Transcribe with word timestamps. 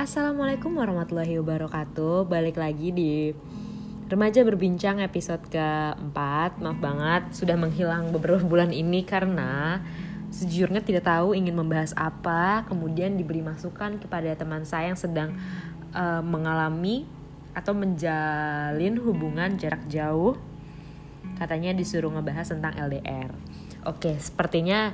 Assalamualaikum 0.00 0.80
warahmatullahi 0.80 1.36
wabarakatuh. 1.44 2.24
Balik 2.24 2.56
lagi 2.56 2.88
di 2.88 3.36
Remaja 4.08 4.40
Berbincang 4.48 4.96
episode 4.96 5.44
keempat. 5.52 6.56
Maaf 6.56 6.80
banget 6.80 7.36
sudah 7.36 7.60
menghilang 7.60 8.08
beberapa 8.08 8.40
bulan 8.40 8.72
ini 8.72 9.04
Karena 9.04 9.76
sejujurnya 10.32 10.80
tidak 10.80 11.04
tahu 11.04 11.36
ingin 11.36 11.52
membahas 11.52 11.92
apa. 12.00 12.64
Kemudian 12.64 13.20
diberi 13.20 13.44
masukan 13.44 14.00
kepada 14.00 14.32
teman 14.40 14.64
saya 14.64 14.88
yang 14.88 14.96
sedang 14.96 15.36
uh, 15.92 16.24
mengalami 16.24 17.04
Atau 17.52 17.76
menjalin 17.76 18.96
hubungan 19.04 19.60
jarak 19.60 19.84
jauh. 19.84 20.32
Katanya 21.36 21.76
disuruh 21.76 22.08
ngebahas 22.08 22.48
tentang 22.48 22.72
LDR 22.72 23.36
Oke, 23.88 24.16
sepertinya 24.20 24.92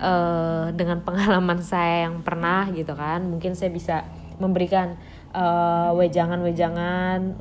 uh, 0.00 0.68
dengan 0.72 1.00
pengalaman 1.04 1.60
saya 1.60 2.08
yang 2.08 2.20
pernah 2.20 2.68
gitu 2.72 2.92
kan, 2.92 3.24
mungkin 3.24 3.56
saya 3.56 3.72
bisa 3.72 4.04
memberikan 4.38 5.00
uh, 5.34 5.92
wejangan-wejangan 5.96 7.36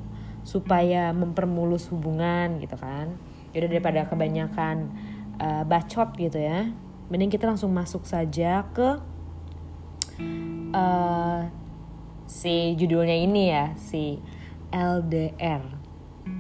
supaya 0.46 1.10
mempermulus 1.12 1.90
hubungan 1.90 2.62
gitu 2.62 2.78
kan. 2.78 3.18
Jadi 3.56 3.72
daripada 3.72 4.06
kebanyakan 4.06 4.92
uh, 5.40 5.64
bacot 5.68 6.16
gitu 6.20 6.40
ya 6.40 6.72
mending 7.10 7.30
kita 7.30 7.46
langsung 7.46 7.70
masuk 7.70 8.02
saja 8.08 8.66
ke 8.74 8.98
uh, 10.74 11.42
si 12.26 12.74
judulnya 12.74 13.14
ini 13.14 13.54
ya 13.54 13.78
si 13.78 14.18
LDR 14.74 15.62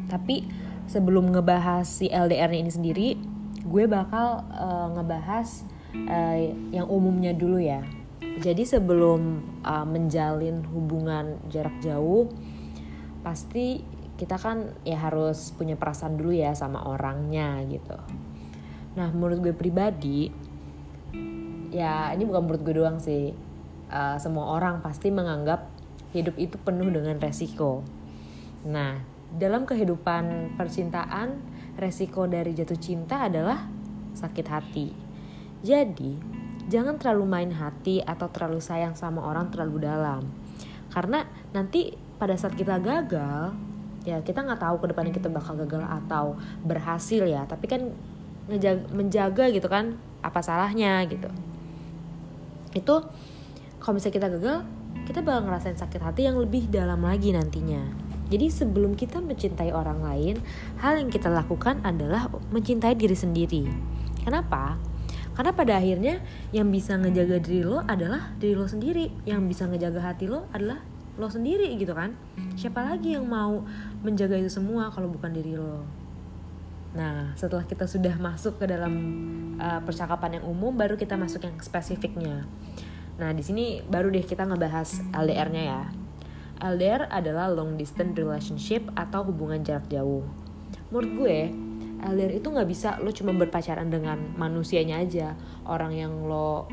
tapi 0.09 0.49
sebelum 0.89 1.29
ngebahas 1.29 1.85
si 1.85 2.09
LDR 2.09 2.49
ini 2.49 2.71
sendiri 2.73 3.09
gue 3.65 3.85
bakal 3.85 4.41
uh, 4.49 4.89
ngebahas 4.97 5.65
uh, 6.09 6.37
yang 6.73 6.89
umumnya 6.89 7.33
dulu 7.37 7.61
ya 7.61 7.85
jadi 8.35 8.63
sebelum 8.67 9.41
uh, 9.63 9.87
menjalin 9.87 10.65
hubungan 10.69 11.39
jarak 11.47 11.79
jauh 11.79 12.27
pasti 13.23 13.81
kita 14.15 14.39
kan 14.39 14.75
ya 14.87 14.99
harus 14.99 15.51
punya 15.55 15.75
perasaan 15.75 16.15
dulu 16.15 16.31
ya 16.31 16.55
sama 16.55 16.87
orangnya 16.87 17.59
gitu. 17.67 17.95
Nah 18.95 19.11
menurut 19.11 19.43
gue 19.43 19.55
pribadi 19.55 20.31
ya 21.71 22.15
ini 22.15 22.23
bukan 22.23 22.41
menurut 22.47 22.61
gue 22.63 22.75
doang 22.75 22.99
sih. 22.99 23.35
Uh, 23.85 24.17
semua 24.17 24.49
orang 24.57 24.81
pasti 24.81 25.13
menganggap 25.13 25.69
hidup 26.15 26.35
itu 26.39 26.55
penuh 26.59 26.89
dengan 26.89 27.19
resiko. 27.19 27.83
Nah 28.67 28.99
dalam 29.35 29.67
kehidupan 29.67 30.55
percintaan 30.55 31.39
resiko 31.75 32.23
dari 32.23 32.55
jatuh 32.55 32.79
cinta 32.79 33.27
adalah 33.27 33.67
sakit 34.15 34.47
hati. 34.47 34.87
Jadi 35.59 36.44
jangan 36.65 36.97
terlalu 36.97 37.25
main 37.29 37.51
hati 37.53 38.01
atau 38.01 38.29
terlalu 38.29 38.61
sayang 38.61 38.97
sama 38.97 39.21
orang 39.21 39.53
terlalu 39.53 39.85
dalam. 39.85 40.25
Karena 40.89 41.25
nanti 41.53 41.93
pada 42.17 42.33
saat 42.39 42.55
kita 42.55 42.79
gagal 42.79 43.53
ya 44.05 44.21
kita 44.21 44.45
nggak 44.45 44.61
tahu 44.61 44.75
ke 44.81 44.85
depannya 44.93 45.13
kita 45.13 45.29
bakal 45.33 45.57
gagal 45.59 45.83
atau 45.85 46.37
berhasil 46.65 47.25
ya. 47.25 47.45
Tapi 47.45 47.65
kan 47.69 47.81
menjaga, 48.49 48.85
menjaga 48.93 49.45
gitu 49.53 49.67
kan 49.69 49.97
apa 50.25 50.39
salahnya 50.41 51.01
gitu. 51.05 51.29
Itu 52.73 53.05
kalau 53.77 53.93
misalnya 53.97 54.15
kita 54.17 54.27
gagal 54.39 54.57
kita 55.05 55.19
bakal 55.21 55.45
ngerasain 55.45 55.77
sakit 55.77 56.01
hati 56.01 56.25
yang 56.25 56.41
lebih 56.41 56.65
dalam 56.73 57.05
lagi 57.05 57.29
nantinya. 57.29 58.05
Jadi 58.25 58.49
sebelum 58.49 58.97
kita 58.97 59.21
mencintai 59.21 59.69
orang 59.69 60.01
lain 60.01 60.41
hal 60.81 60.97
yang 60.97 61.13
kita 61.13 61.29
lakukan 61.29 61.77
adalah 61.85 62.25
mencintai 62.49 62.97
diri 62.97 63.13
sendiri. 63.13 63.69
Kenapa 64.25 64.81
karena 65.35 65.51
pada 65.51 65.73
akhirnya 65.83 66.23
yang 66.55 66.71
bisa 66.71 66.95
ngejaga 66.95 67.43
diri 67.43 67.67
lo 67.67 67.83
adalah 67.83 68.31
diri 68.39 68.55
lo 68.55 68.71
sendiri. 68.71 69.11
Yang 69.27 69.41
bisa 69.51 69.63
ngejaga 69.67 69.99
hati 69.99 70.31
lo 70.31 70.47
adalah 70.55 70.79
lo 71.19 71.27
sendiri 71.27 71.75
gitu 71.75 71.91
kan. 71.91 72.15
Siapa 72.55 72.79
lagi 72.79 73.19
yang 73.19 73.27
mau 73.27 73.67
menjaga 73.99 74.39
itu 74.39 74.47
semua 74.47 74.87
kalau 74.95 75.11
bukan 75.11 75.35
diri 75.35 75.59
lo? 75.59 75.83
Nah 76.95 77.35
setelah 77.35 77.67
kita 77.67 77.83
sudah 77.83 78.15
masuk 78.15 78.63
ke 78.63 78.65
dalam 78.71 78.95
uh, 79.59 79.83
percakapan 79.83 80.39
yang 80.39 80.47
umum 80.47 80.71
baru 80.71 80.95
kita 80.95 81.19
masuk 81.19 81.43
yang 81.43 81.59
spesifiknya. 81.59 82.47
Nah 83.19 83.35
di 83.35 83.43
sini 83.43 83.83
baru 83.83 84.07
deh 84.07 84.23
kita 84.23 84.47
ngebahas 84.47 85.03
LDR-nya 85.11 85.63
ya. 85.67 85.83
LDR 86.63 87.11
adalah 87.11 87.51
long 87.51 87.75
distance 87.75 88.15
relationship 88.15 88.87
atau 88.95 89.27
hubungan 89.27 89.59
jarak 89.59 89.91
jauh. 89.91 90.23
Menurut 90.87 91.11
gue 91.19 91.39
LDR 92.03 92.39
itu 92.39 92.47
nggak 92.51 92.67
bisa 92.67 92.99
lo 92.99 93.09
cuma 93.15 93.31
berpacaran 93.31 93.87
dengan 93.87 94.35
manusianya 94.35 94.99
aja. 94.99 95.37
Orang 95.63 95.95
yang 95.95 96.27
lo 96.27 96.67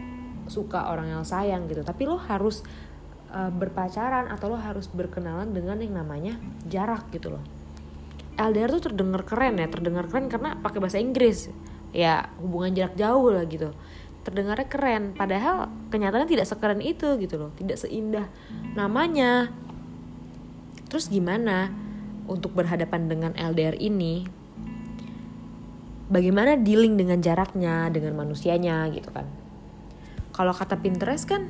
suka 0.51 0.91
orang 0.91 1.11
yang 1.11 1.23
sayang 1.23 1.71
gitu. 1.71 1.87
Tapi 1.87 2.09
lo 2.09 2.19
harus 2.19 2.67
uh, 3.31 3.51
berpacaran 3.51 4.29
atau 4.29 4.53
lo 4.53 4.59
harus 4.59 4.91
berkenalan 4.91 5.55
dengan 5.55 5.79
yang 5.79 5.95
namanya 5.97 6.37
jarak 6.67 7.09
gitu 7.15 7.39
loh. 7.39 7.45
LDR 8.41 8.73
tuh 8.81 8.89
terdengar 8.91 9.23
keren 9.29 9.61
ya 9.61 9.69
terdengar 9.69 10.09
keren 10.09 10.27
karena 10.33 10.57
pakai 10.59 10.79
bahasa 10.81 10.99
Inggris. 10.99 11.53
Ya 11.93 12.33
hubungan 12.41 12.73
jarak 12.73 12.97
jauh 12.97 13.29
lah 13.31 13.45
gitu. 13.47 13.71
Terdengarnya 14.23 14.67
keren 14.71 15.13
padahal 15.19 15.69
kenyataannya 15.91 16.31
tidak 16.31 16.47
sekeren 16.49 16.81
itu 16.81 17.21
gitu 17.21 17.37
loh. 17.39 17.51
Tidak 17.55 17.77
seindah 17.77 18.27
namanya. 18.75 19.53
Terus 20.89 21.09
gimana 21.09 21.73
untuk 22.29 22.55
berhadapan 22.57 23.09
dengan 23.09 23.33
LDR 23.37 23.77
ini 23.77 24.42
bagaimana 26.13 26.61
dealing 26.61 27.01
dengan 27.01 27.25
jaraknya 27.25 27.89
dengan 27.89 28.13
manusianya 28.13 28.85
gitu 28.93 29.09
kan. 29.09 29.25
Kalau 30.37 30.53
kata 30.53 30.77
Pinterest 30.77 31.25
kan 31.25 31.49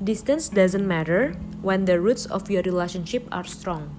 distance 0.00 0.48
doesn't 0.48 0.88
matter 0.88 1.36
when 1.60 1.84
the 1.84 2.00
roots 2.00 2.24
of 2.24 2.48
your 2.48 2.64
relationship 2.64 3.28
are 3.28 3.44
strong. 3.44 3.92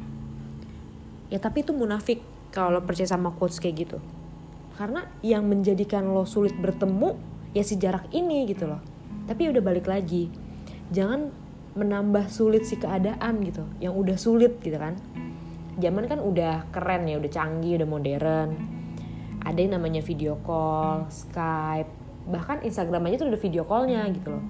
Ya 1.29 1.37
tapi 1.37 1.61
itu 1.61 1.77
munafik 1.77 2.25
kalau 2.49 2.81
percaya 2.81 3.05
sama 3.05 3.29
quotes 3.37 3.61
kayak 3.61 3.85
gitu. 3.85 3.97
Karena 4.81 5.05
yang 5.21 5.45
menjadikan 5.45 6.09
lo 6.09 6.25
sulit 6.25 6.57
bertemu 6.57 7.13
ya 7.53 7.61
si 7.61 7.77
jarak 7.77 8.09
ini 8.09 8.49
gitu 8.49 8.65
loh. 8.65 8.81
Tapi 9.29 9.45
udah 9.53 9.61
balik 9.61 9.85
lagi 9.85 10.33
jangan 10.89 11.29
menambah 11.77 12.33
sulit 12.33 12.65
si 12.65 12.81
keadaan 12.81 13.45
gitu 13.45 13.61
yang 13.77 13.93
udah 13.93 14.17
sulit 14.17 14.57
gitu 14.65 14.81
kan. 14.81 14.97
Zaman 15.77 16.09
kan 16.09 16.17
udah 16.17 16.65
keren 16.73 17.05
ya 17.05 17.21
udah 17.21 17.29
canggih 17.29 17.77
udah 17.77 17.87
modern 17.87 18.78
ada 19.43 19.59
yang 19.59 19.79
namanya 19.79 20.03
video 20.03 20.35
call, 20.43 21.07
Skype, 21.07 21.89
bahkan 22.29 22.61
Instagram 22.61 23.07
aja 23.09 23.25
tuh 23.25 23.29
ada 23.31 23.39
video 23.39 23.63
callnya 23.65 24.03
gitu 24.11 24.35
loh. 24.35 24.43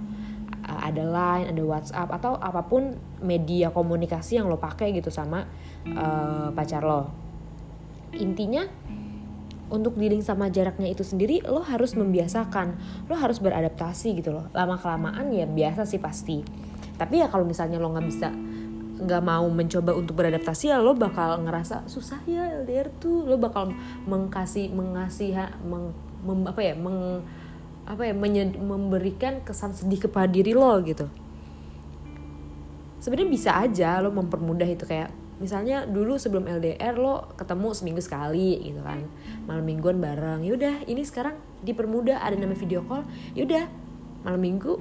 Ada 0.69 1.01
Line, 1.01 1.45
ada 1.49 1.61
WhatsApp 1.65 2.09
atau 2.13 2.37
apa 2.37 2.61
pun 2.65 2.93
media 3.25 3.73
komunikasi 3.73 4.37
yang 4.37 4.45
lo 4.51 4.61
pakai 4.61 4.93
gitu 4.93 5.09
sama 5.09 5.49
uh, 5.89 6.53
pacar 6.53 6.85
lo. 6.85 7.09
Intinya 8.13 8.65
untuk 9.69 9.97
dealing 9.97 10.21
sama 10.25 10.49
jaraknya 10.49 10.89
itu 10.89 11.01
sendiri 11.05 11.41
lo 11.45 11.61
harus 11.61 11.93
membiasakan, 11.97 12.77
lo 13.09 13.15
harus 13.17 13.41
beradaptasi 13.41 14.17
gitu 14.21 14.33
loh. 14.33 14.45
Lama 14.53 14.77
kelamaan 14.77 15.29
ya 15.33 15.49
biasa 15.49 15.89
sih 15.89 15.97
pasti. 15.97 16.41
Tapi 16.97 17.21
ya 17.21 17.31
kalau 17.31 17.45
misalnya 17.47 17.81
lo 17.81 17.89
nggak 17.89 18.07
bisa 18.09 18.29
nggak 18.99 19.23
mau 19.23 19.47
mencoba 19.47 19.95
untuk 19.95 20.19
beradaptasi 20.19 20.69
ya 20.69 20.77
lo 20.77 20.91
bakal 20.91 21.39
ngerasa 21.41 21.87
susah 21.87 22.19
ya 22.27 22.45
LDR 22.63 22.91
tuh. 22.99 23.23
Lo 23.23 23.39
bakal 23.39 23.71
mengkasih 24.03 24.69
mengasih 24.75 25.35
meng, 25.63 25.95
mem, 26.23 26.39
apa 26.45 26.61
ya 26.61 26.73
meng 26.75 27.23
apa 27.89 28.05
ya 28.05 28.13
menye, 28.13 28.53
memberikan 28.59 29.41
kesan 29.41 29.73
sedih 29.73 30.05
kepada 30.05 30.29
diri 30.29 30.53
lo 30.53 30.75
gitu. 30.83 31.07
Sebenarnya 32.99 33.29
bisa 33.31 33.51
aja 33.55 34.03
lo 34.03 34.11
mempermudah 34.11 34.67
itu 34.67 34.83
kayak 34.83 35.09
misalnya 35.39 35.87
dulu 35.87 36.19
sebelum 36.19 36.43
LDR 36.45 36.99
lo 36.99 37.31
ketemu 37.39 37.71
seminggu 37.71 38.03
sekali 38.03 38.59
gitu 38.59 38.83
kan 38.83 39.07
malam 39.47 39.63
mingguan 39.63 40.03
bareng 40.03 40.43
yaudah 40.43 40.83
ini 40.83 41.07
sekarang 41.07 41.39
dipermudah 41.63 42.19
ada 42.19 42.35
nama 42.35 42.51
video 42.51 42.83
call 42.83 43.07
yaudah 43.39 43.71
malam 44.27 44.43
minggu 44.43 44.75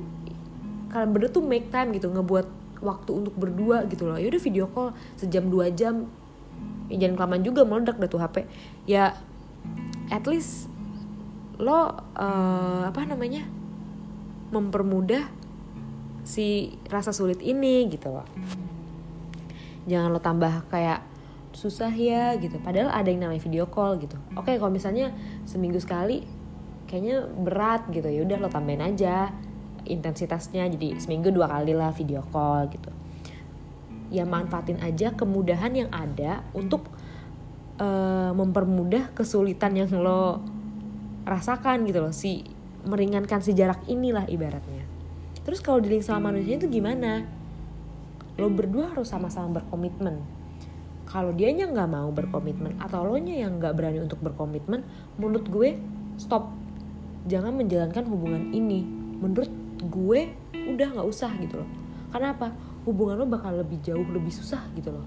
kalian 0.91 1.15
berdua 1.15 1.31
tuh 1.31 1.47
make 1.47 1.71
time 1.71 1.95
gitu 1.95 2.11
ngebuat 2.11 2.58
waktu 2.81 3.11
untuk 3.25 3.35
berdua 3.35 3.87
gitu 3.87 4.07
loh. 4.09 4.19
Yaudah 4.19 4.41
video 4.43 4.67
call 4.71 4.95
sejam 5.19 5.47
dua 5.51 5.71
jam. 5.71 6.09
Ya 6.89 7.07
jangan 7.07 7.15
kelamaan 7.21 7.45
juga 7.45 7.63
meledak 7.69 8.01
dah 8.01 8.09
tuh 8.09 8.19
HP 8.19 8.49
ya 8.89 9.13
at 10.09 10.25
least 10.25 10.73
lo 11.61 11.75
uh, 11.75 12.83
apa 12.87 13.03
namanya 13.05 13.45
mempermudah 14.49 15.29
si 16.25 16.77
rasa 16.89 17.13
sulit 17.13 17.45
ini 17.45 17.89
gitu 17.93 18.09
loh. 18.09 18.27
Jangan 19.89 20.09
lo 20.13 20.21
tambah 20.21 20.69
kayak 20.73 21.05
susah 21.53 21.91
ya 21.91 22.37
gitu. 22.39 22.61
Padahal 22.61 22.93
ada 22.93 23.09
yang 23.09 23.25
namanya 23.25 23.43
video 23.43 23.67
call 23.69 23.99
gitu. 23.99 24.17
Oke 24.37 24.57
kalau 24.57 24.73
misalnya 24.73 25.13
seminggu 25.45 25.81
sekali 25.81 26.25
kayaknya 26.89 27.27
berat 27.27 27.89
gitu. 27.93 28.09
Ya 28.09 28.25
udah 28.25 28.37
lo 28.41 28.49
tambahin 28.49 28.85
aja 28.85 29.33
intensitasnya 29.87 30.67
jadi 30.73 30.99
seminggu 30.99 31.31
dua 31.31 31.47
kali 31.47 31.77
lah 31.77 31.95
video 31.95 32.25
call 32.33 32.67
gitu. 32.73 32.91
Ya 34.09 34.25
manfaatin 34.25 34.81
aja 34.81 35.13
kemudahan 35.13 35.77
yang 35.77 35.91
ada 35.93 36.43
untuk 36.57 36.89
uh, 37.79 38.33
mempermudah 38.33 39.13
kesulitan 39.13 39.77
yang 39.77 39.91
lo 39.95 40.43
rasakan 41.29 41.85
gitu 41.85 42.01
loh 42.01 42.15
si 42.15 42.41
meringankan 42.89 43.45
si 43.45 43.53
jarak 43.53 43.85
inilah 43.85 44.25
ibaratnya. 44.27 44.89
Terus 45.45 45.61
kalau 45.65 45.81
dealing 45.81 46.05
sama 46.05 46.33
manusia 46.33 46.57
itu 46.57 46.69
gimana? 46.69 47.25
Lo 48.37 48.49
berdua 48.53 48.93
harus 48.93 49.09
sama-sama 49.09 49.61
berkomitmen. 49.61 50.21
Kalau 51.09 51.33
dianya 51.33 51.65
nggak 51.69 51.89
mau 51.89 52.13
berkomitmen 52.13 52.77
atau 52.77 53.01
lo 53.05 53.17
nya 53.17 53.45
yang 53.49 53.57
nggak 53.57 53.73
berani 53.73 54.05
untuk 54.05 54.21
berkomitmen 54.21 54.85
menurut 55.17 55.49
gue 55.49 55.81
stop. 56.21 56.53
Jangan 57.29 57.57
menjalankan 57.57 58.05
hubungan 58.09 58.53
ini. 58.53 58.85
Menurut 59.19 59.49
gue 59.79 60.21
udah 60.55 60.89
nggak 60.99 61.09
usah 61.09 61.31
gitu 61.39 61.63
loh. 61.63 61.71
Karena 62.11 62.35
apa? 62.35 62.51
Hubungan 62.89 63.21
lo 63.21 63.27
bakal 63.29 63.61
lebih 63.61 63.79
jauh 63.85 64.05
lebih 64.07 64.33
susah 64.33 64.65
gitu 64.75 64.91
loh. 64.91 65.05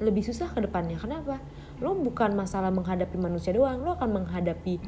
Lebih 0.00 0.24
susah 0.26 0.52
ke 0.52 0.60
depannya. 0.64 0.98
Kenapa 1.00 1.40
lo 1.80 1.96
bukan 1.96 2.36
masalah 2.36 2.68
menghadapi 2.74 3.16
manusia 3.16 3.54
doang. 3.54 3.80
Lo 3.80 3.96
akan 3.96 4.24
menghadapi 4.24 4.80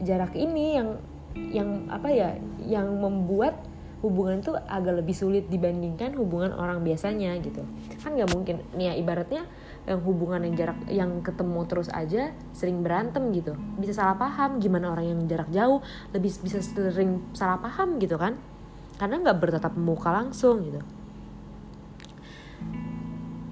jarak 0.00 0.32
ini 0.38 0.78
yang 0.78 0.88
yang 1.52 1.70
apa 1.90 2.08
ya? 2.08 2.28
Yang 2.62 2.88
membuat 2.94 3.54
hubungan 3.98 4.38
itu 4.38 4.54
agak 4.54 5.02
lebih 5.02 5.14
sulit 5.16 5.50
dibandingkan 5.50 6.14
hubungan 6.14 6.54
orang 6.54 6.86
biasanya 6.86 7.34
gitu. 7.42 7.66
Kan 7.98 8.14
nggak 8.14 8.30
mungkin. 8.30 8.62
Nih 8.78 8.90
ya 8.90 8.94
ibaratnya 8.94 9.42
yang 9.88 10.04
hubungan 10.04 10.44
yang 10.44 10.54
jarak 10.54 10.78
yang 10.92 11.10
ketemu 11.24 11.60
terus 11.64 11.88
aja 11.88 12.36
sering 12.52 12.84
berantem 12.84 13.32
gitu. 13.32 13.56
Bisa 13.80 13.96
salah 13.96 14.20
paham 14.20 14.60
gimana 14.60 14.92
orang 14.92 15.16
yang 15.16 15.20
jarak 15.24 15.48
jauh 15.48 15.80
lebih 16.12 16.28
bisa 16.44 16.60
sering 16.60 17.24
salah 17.32 17.56
paham 17.56 17.96
gitu 17.96 18.20
kan. 18.20 18.36
Karena 19.00 19.24
nggak 19.24 19.38
bertatap 19.40 19.72
muka 19.80 20.12
langsung 20.12 20.60
gitu. 20.68 20.84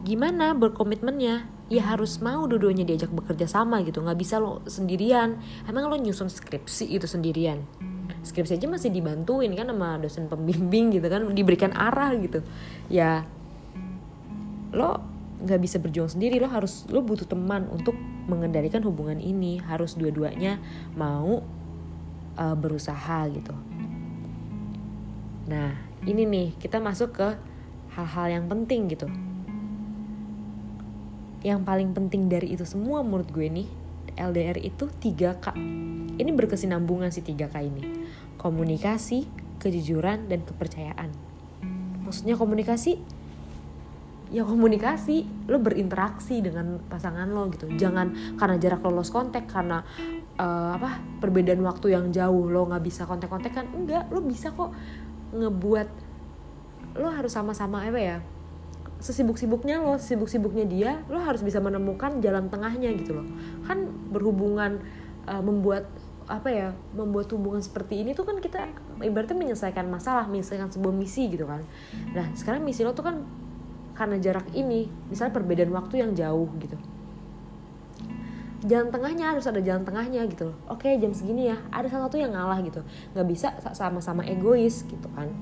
Gimana 0.04 0.52
berkomitmennya? 0.52 1.48
Ya 1.66 1.82
harus 1.82 2.22
mau 2.22 2.46
dua-duanya 2.46 2.86
diajak 2.86 3.10
bekerja 3.10 3.50
sama 3.50 3.82
gitu. 3.82 3.98
Nggak 4.04 4.18
bisa 4.20 4.38
lo 4.38 4.62
sendirian. 4.68 5.40
Emang 5.66 5.90
lo 5.90 5.96
nyusun 5.98 6.30
skripsi 6.30 6.94
itu 6.94 7.08
sendirian? 7.10 7.64
Skripsi 8.22 8.54
aja 8.54 8.70
masih 8.70 8.94
dibantuin 8.94 9.50
kan 9.56 9.66
sama 9.66 9.98
dosen 9.98 10.30
pembimbing 10.30 10.94
gitu 10.94 11.08
kan. 11.10 11.26
Diberikan 11.32 11.74
arah 11.74 12.14
gitu. 12.20 12.44
Ya 12.86 13.26
lo 14.70 15.15
nggak 15.42 15.60
bisa 15.60 15.76
berjuang 15.82 16.10
sendiri. 16.10 16.40
Lo 16.40 16.48
harus 16.48 16.86
lo 16.88 17.02
butuh 17.04 17.28
teman 17.28 17.68
untuk 17.68 17.96
mengendalikan 18.30 18.80
hubungan 18.84 19.18
ini. 19.18 19.60
Harus 19.60 19.98
dua-duanya 19.98 20.60
mau 20.96 21.44
uh, 22.36 22.56
berusaha 22.56 23.28
gitu. 23.32 23.54
Nah 25.50 25.76
ini 26.06 26.22
nih 26.24 26.48
kita 26.56 26.78
masuk 26.78 27.16
ke 27.16 27.28
hal-hal 27.96 28.26
yang 28.40 28.44
penting 28.48 28.88
gitu. 28.92 29.08
Yang 31.44 31.60
paling 31.62 31.90
penting 31.94 32.26
dari 32.26 32.56
itu 32.56 32.66
semua 32.66 33.06
menurut 33.06 33.30
gue 33.30 33.46
nih 33.46 33.68
LDR 34.16 34.58
itu 34.58 34.88
3K 34.88 35.46
ini 36.16 36.30
berkesinambungan 36.32 37.12
si 37.12 37.20
3K 37.20 37.54
ini. 37.60 37.84
Komunikasi, 38.40 39.28
kejujuran, 39.60 40.32
dan 40.32 40.40
kepercayaan. 40.48 41.12
Maksudnya 42.08 42.40
komunikasi 42.40 42.96
ya 44.26 44.42
komunikasi 44.42 45.46
lo 45.46 45.62
berinteraksi 45.62 46.42
dengan 46.42 46.82
pasangan 46.90 47.30
lo 47.30 47.46
gitu 47.54 47.70
jangan 47.78 48.34
karena 48.34 48.56
jarak 48.58 48.82
lo 48.82 48.98
lost 48.98 49.14
kontak 49.14 49.46
karena 49.46 49.86
uh, 50.34 50.74
apa 50.74 50.98
perbedaan 51.22 51.62
waktu 51.62 51.94
yang 51.94 52.10
jauh 52.10 52.50
lo 52.50 52.66
nggak 52.66 52.82
bisa 52.82 53.06
kontak-kontak 53.06 53.54
kan 53.54 53.66
enggak 53.70 54.10
lo 54.10 54.18
bisa 54.22 54.50
kok 54.50 54.74
ngebuat 55.30 55.88
lo 56.98 57.08
harus 57.12 57.30
sama-sama 57.30 57.86
apa 57.86 58.00
ya 58.00 58.18
sesibuk-sibuknya 58.96 59.76
lo, 59.84 60.00
sibuk-sibuknya 60.00 60.64
dia, 60.64 61.04
lo 61.12 61.20
harus 61.20 61.44
bisa 61.44 61.60
menemukan 61.60 62.16
jalan 62.24 62.48
tengahnya 62.48 62.96
gitu 62.96 63.20
loh. 63.20 63.28
Kan 63.68 63.92
berhubungan 64.08 64.80
uh, 65.28 65.42
membuat 65.44 65.84
apa 66.26 66.48
ya, 66.50 66.68
membuat 66.96 67.30
hubungan 67.30 67.62
seperti 67.62 68.02
ini 68.02 68.16
tuh 68.16 68.26
kan 68.26 68.40
kita 68.40 68.66
ibaratnya 69.04 69.36
menyelesaikan 69.36 69.86
masalah, 69.86 70.26
menyelesaikan 70.26 70.72
sebuah 70.72 70.94
misi 70.96 71.28
gitu 71.28 71.46
kan. 71.46 71.62
Nah, 72.16 72.32
sekarang 72.34 72.64
misi 72.64 72.82
lo 72.82 72.96
tuh 72.96 73.04
kan 73.04 73.20
karena 73.96 74.20
jarak 74.20 74.46
ini, 74.52 74.86
misalnya 75.08 75.32
perbedaan 75.32 75.72
waktu 75.72 76.04
yang 76.04 76.12
jauh 76.12 76.46
gitu. 76.60 76.76
Jalan 78.66 78.92
tengahnya 78.92 79.32
harus 79.32 79.48
ada 79.48 79.60
jalan 79.64 79.82
tengahnya 79.88 80.28
gitu 80.28 80.52
loh. 80.52 80.56
Oke, 80.68 80.92
jam 81.00 81.16
segini 81.16 81.48
ya, 81.48 81.56
ada 81.72 81.88
salah 81.88 82.12
satu 82.12 82.20
yang 82.20 82.36
ngalah 82.36 82.60
gitu. 82.60 82.84
Nggak 83.16 83.26
bisa 83.28 83.48
sama-sama 83.72 84.22
egois 84.28 84.84
gitu 84.84 85.08
kan. 85.16 85.32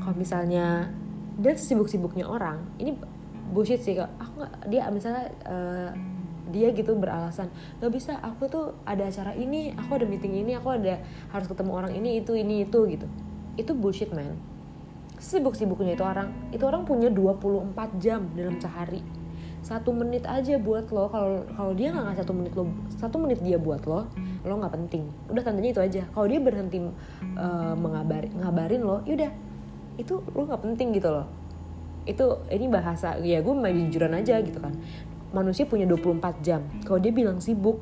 Kalau 0.00 0.16
misalnya 0.16 0.92
dan 1.34 1.56
sibuk-sibuknya 1.58 2.30
orang 2.30 2.62
ini 2.78 2.94
bullshit 3.50 3.82
sih 3.82 3.98
aku 3.98 4.32
nggak 4.38 4.54
dia 4.70 4.86
misalnya 4.90 5.24
uh, 5.46 5.90
dia 6.54 6.70
gitu 6.70 6.94
beralasan 6.94 7.50
nggak 7.82 7.92
bisa 7.92 8.18
aku 8.22 8.46
tuh 8.46 8.64
ada 8.86 9.10
acara 9.10 9.34
ini 9.34 9.74
aku 9.74 9.98
ada 9.98 10.06
meeting 10.06 10.44
ini 10.46 10.54
aku 10.54 10.78
ada 10.78 11.02
harus 11.34 11.46
ketemu 11.50 11.72
orang 11.74 11.92
ini 11.98 12.22
itu 12.22 12.38
ini 12.38 12.62
itu 12.62 12.78
gitu 12.86 13.06
itu 13.58 13.72
bullshit 13.74 14.14
man 14.14 14.38
sibuk-sibuknya 15.18 15.94
itu 15.94 16.04
orang 16.04 16.28
itu 16.50 16.64
orang 16.66 16.82
punya 16.82 17.08
24 17.10 18.02
jam 18.02 18.26
dalam 18.34 18.58
sehari. 18.58 19.02
Satu 19.64 19.96
menit 19.96 20.28
aja 20.28 20.60
buat 20.60 20.92
lo 20.92 21.08
kalau 21.08 21.40
kalau 21.56 21.72
dia 21.72 21.88
nggak 21.88 22.04
ngasih 22.04 22.20
satu 22.20 22.32
menit 22.36 22.52
lo 22.52 22.64
satu 23.00 23.16
menit 23.16 23.38
dia 23.40 23.56
buat 23.56 23.80
lo 23.88 24.04
lo 24.44 24.54
nggak 24.60 24.74
penting. 24.76 25.08
Udah 25.32 25.42
tandanya 25.42 25.70
itu 25.72 25.80
aja. 25.80 26.02
Kalau 26.12 26.26
dia 26.28 26.40
berhenti 26.42 26.78
uh, 26.84 27.74
mengabari 27.74 28.28
ngabarin 28.28 28.82
lo 28.84 29.00
yaudah 29.08 29.32
itu 29.96 30.20
lu 30.34 30.44
nggak 30.44 30.62
penting 30.62 30.92
gitu 30.92 31.08
loh. 31.08 31.26
Itu 32.04 32.44
ini 32.52 32.68
bahasa 32.68 33.16
ya 33.24 33.40
gue 33.40 33.54
main 33.56 33.88
jujuran 33.88 34.12
aja 34.12 34.36
gitu 34.44 34.60
kan. 34.60 34.76
Manusia 35.32 35.64
punya 35.64 35.88
24 35.88 36.44
jam. 36.44 36.60
Kalau 36.84 37.00
dia 37.00 37.10
bilang 37.10 37.40
sibuk 37.40 37.80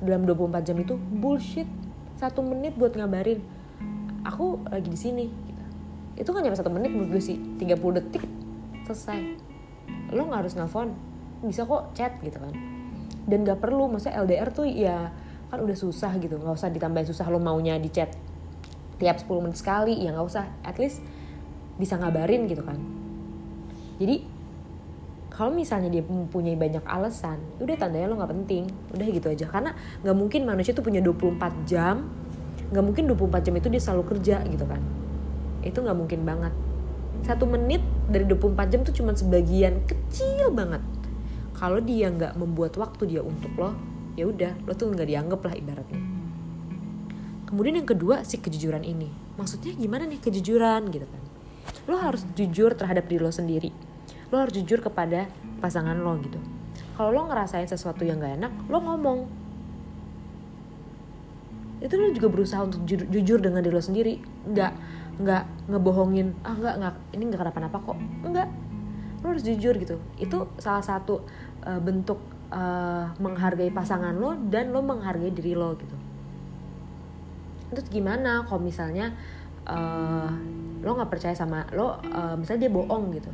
dalam 0.00 0.24
24 0.24 0.64
jam 0.64 0.76
itu 0.80 0.96
bullshit. 0.96 1.68
Satu 2.16 2.40
menit 2.40 2.78
buat 2.78 2.96
ngabarin. 2.96 3.44
Aku 4.24 4.64
lagi 4.72 4.88
di 4.88 4.96
sini. 4.98 5.26
Itu 6.14 6.30
kan 6.30 6.40
nyampe 6.46 6.58
satu 6.58 6.70
menit 6.70 6.94
menurut 6.94 7.18
gue 7.18 7.22
sih. 7.22 7.38
30 7.58 7.98
detik 7.98 8.22
selesai. 8.86 9.20
Lo 10.14 10.30
nggak 10.30 10.46
harus 10.46 10.54
nelfon. 10.54 10.94
Bisa 11.42 11.66
kok 11.66 11.90
chat 11.98 12.22
gitu 12.22 12.38
kan. 12.38 12.54
Dan 13.24 13.42
gak 13.42 13.58
perlu 13.64 13.88
maksudnya 13.88 14.20
LDR 14.20 14.52
tuh 14.52 14.68
ya 14.68 15.10
kan 15.50 15.58
udah 15.58 15.74
susah 15.74 16.14
gitu. 16.22 16.38
Nggak 16.38 16.54
usah 16.54 16.70
ditambahin 16.70 17.08
susah 17.10 17.26
lo 17.32 17.42
maunya 17.42 17.74
di 17.82 17.90
chat 17.90 18.14
tiap 19.02 19.18
10 19.18 19.44
menit 19.44 19.58
sekali. 19.58 19.98
Ya 19.98 20.14
nggak 20.14 20.26
usah. 20.26 20.46
At 20.62 20.78
least 20.78 21.02
bisa 21.74 21.98
ngabarin 21.98 22.46
gitu 22.46 22.62
kan. 22.62 22.78
Jadi 23.98 24.30
kalau 25.34 25.50
misalnya 25.50 25.90
dia 25.90 26.06
mempunyai 26.06 26.54
banyak 26.54 26.86
alasan 26.86 27.42
udah 27.58 27.74
tandanya 27.74 28.06
lo 28.06 28.14
nggak 28.22 28.30
penting. 28.30 28.70
Udah 28.94 29.06
gitu 29.10 29.26
aja. 29.34 29.50
Karena 29.50 29.74
nggak 30.06 30.14
mungkin 30.14 30.46
manusia 30.46 30.70
tuh 30.70 30.86
punya 30.86 31.02
24 31.02 31.66
jam. 31.66 32.06
Nggak 32.70 32.84
mungkin 32.86 33.04
24 33.10 33.50
jam 33.50 33.54
itu 33.58 33.66
dia 33.66 33.82
selalu 33.82 34.02
kerja 34.14 34.38
gitu 34.46 34.62
kan 34.62 35.03
itu 35.64 35.80
nggak 35.80 35.96
mungkin 35.96 36.22
banget. 36.22 36.52
Satu 37.24 37.48
menit 37.48 37.80
dari 38.06 38.28
24 38.28 38.68
jam 38.68 38.80
tuh 38.84 38.92
cuma 38.92 39.16
sebagian 39.16 39.80
kecil 39.88 40.52
banget. 40.52 40.84
Kalau 41.56 41.80
dia 41.80 42.12
nggak 42.12 42.36
membuat 42.36 42.76
waktu 42.76 43.16
dia 43.16 43.20
untuk 43.24 43.50
lo 43.56 43.72
ya 44.14 44.30
udah 44.30 44.52
lo 44.68 44.72
tuh 44.76 44.92
nggak 44.92 45.08
dianggap 45.08 45.40
lah 45.40 45.54
ibaratnya. 45.56 46.00
Kemudian 47.48 47.80
yang 47.80 47.88
kedua 47.88 48.26
si 48.26 48.38
kejujuran 48.42 48.82
ini. 48.82 49.08
Maksudnya 49.38 49.72
gimana 49.74 50.04
nih 50.06 50.20
kejujuran 50.20 50.90
gitu 50.90 51.06
kan? 51.06 51.22
Lo 51.86 51.96
harus 52.00 52.26
jujur 52.34 52.74
terhadap 52.74 53.06
diri 53.06 53.22
lo 53.22 53.30
sendiri. 53.30 53.70
Lo 54.28 54.42
harus 54.42 54.54
jujur 54.54 54.82
kepada 54.82 55.30
pasangan 55.62 55.94
lo 55.94 56.18
gitu. 56.20 56.38
Kalau 56.98 57.10
lo 57.10 57.30
ngerasain 57.30 57.66
sesuatu 57.66 58.02
yang 58.02 58.22
gak 58.22 58.38
enak 58.42 58.52
lo 58.70 58.78
ngomong. 58.82 59.20
Itu 61.82 61.94
lo 61.94 62.10
juga 62.10 62.28
berusaha 62.30 62.64
untuk 62.64 62.82
jujur, 62.88 63.06
jujur 63.10 63.38
dengan 63.42 63.60
diri 63.62 63.74
lo 63.74 63.82
sendiri. 63.82 64.14
Nggak 64.50 64.72
nggak 65.20 65.70
ngebohongin 65.70 66.34
ah 66.42 66.54
nggak 66.54 66.74
nggak 66.80 66.94
ini 67.14 67.22
nggak 67.30 67.40
kenapa-napa 67.40 67.78
kok. 67.82 67.98
Nggak. 68.26 68.48
Lo 69.22 69.26
harus 69.32 69.44
jujur 69.46 69.74
gitu. 69.78 69.96
Itu 70.18 70.50
salah 70.58 70.84
satu 70.84 71.22
uh, 71.64 71.80
bentuk 71.80 72.18
uh, 72.50 73.10
menghargai 73.22 73.70
pasangan 73.70 74.14
lo 74.14 74.36
dan 74.50 74.74
lo 74.74 74.82
menghargai 74.82 75.30
diri 75.30 75.54
lo 75.54 75.74
gitu. 75.78 75.96
Terus 77.74 77.86
gimana 77.90 78.44
kalau 78.46 78.62
misalnya 78.62 79.14
uh, 79.66 80.30
lo 80.84 80.90
nggak 80.94 81.10
percaya 81.10 81.34
sama 81.34 81.64
lo 81.72 81.98
uh, 81.98 82.34
misalnya 82.36 82.68
dia 82.68 82.72
bohong 82.72 83.04
gitu. 83.16 83.32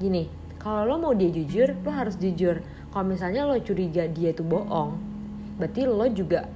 Gini 0.00 0.26
kalau 0.60 0.84
lo 0.84 0.94
mau 1.00 1.12
dia 1.16 1.30
jujur 1.32 1.76
lo 1.80 1.90
harus 1.92 2.16
jujur. 2.20 2.60
Kalau 2.90 3.06
misalnya 3.06 3.46
lo 3.46 3.54
curiga 3.62 4.10
dia 4.10 4.34
itu 4.34 4.42
bohong 4.42 4.98
berarti 5.60 5.84
lo 5.84 6.08
juga 6.08 6.48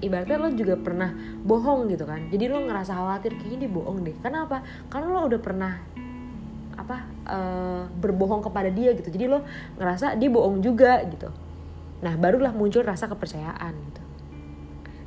ibaratnya 0.00 0.36
lo 0.40 0.48
juga 0.52 0.74
pernah 0.80 1.12
bohong 1.44 1.88
gitu 1.92 2.04
kan. 2.08 2.28
Jadi 2.32 2.44
lo 2.48 2.64
ngerasa 2.64 2.96
khawatir 2.96 3.36
kayaknya 3.36 3.68
dia 3.68 3.70
bohong 3.70 3.98
deh. 4.04 4.16
Kenapa? 4.20 4.64
Karena 4.88 5.08
lo 5.12 5.20
udah 5.28 5.40
pernah 5.40 5.72
apa 6.76 6.96
uh, 7.28 7.84
berbohong 8.00 8.40
kepada 8.44 8.72
dia 8.72 8.96
gitu. 8.96 9.12
Jadi 9.12 9.24
lo 9.28 9.44
ngerasa 9.76 10.16
dia 10.16 10.28
bohong 10.32 10.64
juga 10.64 11.04
gitu. 11.06 11.28
Nah 12.00 12.16
barulah 12.16 12.52
muncul 12.56 12.80
rasa 12.82 13.06
kepercayaan 13.06 13.72
gitu. 13.76 14.02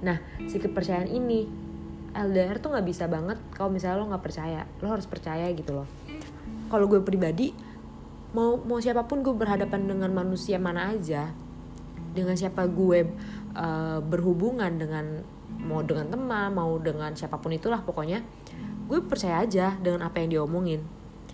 Nah 0.06 0.22
si 0.46 0.62
kepercayaan 0.62 1.10
ini 1.10 1.50
LDR 2.14 2.62
tuh 2.62 2.78
nggak 2.78 2.86
bisa 2.86 3.10
banget 3.10 3.42
kalau 3.58 3.74
misalnya 3.74 3.98
lo 3.98 4.06
nggak 4.14 4.24
percaya. 4.24 4.70
Lo 4.80 4.94
harus 4.94 5.10
percaya 5.10 5.50
gitu 5.50 5.74
loh. 5.74 5.90
Kalau 6.70 6.86
gue 6.86 7.02
pribadi 7.02 7.54
mau 8.34 8.58
mau 8.62 8.82
siapa 8.82 9.06
pun 9.06 9.22
gue 9.22 9.34
berhadapan 9.34 9.86
dengan 9.86 10.10
manusia 10.10 10.58
mana 10.58 10.90
aja 10.90 11.30
dengan 12.14 12.38
siapa 12.38 12.66
gue 12.70 13.10
uh, 13.56 14.00
berhubungan 14.02 14.76
dengan 14.78 15.26
mau 15.64 15.86
dengan 15.86 16.10
teman 16.10 16.50
mau 16.54 16.76
dengan 16.82 17.14
siapa 17.14 17.38
pun 17.38 17.54
itulah 17.54 17.86
pokoknya 17.86 18.26
gue 18.90 18.98
gue 19.00 19.10
percaya 19.10 19.46
aja 19.46 19.78
dengan 19.80 20.10
apa 20.10 20.22
yang 20.22 20.30
dia 20.30 20.42
omongin 20.42 20.82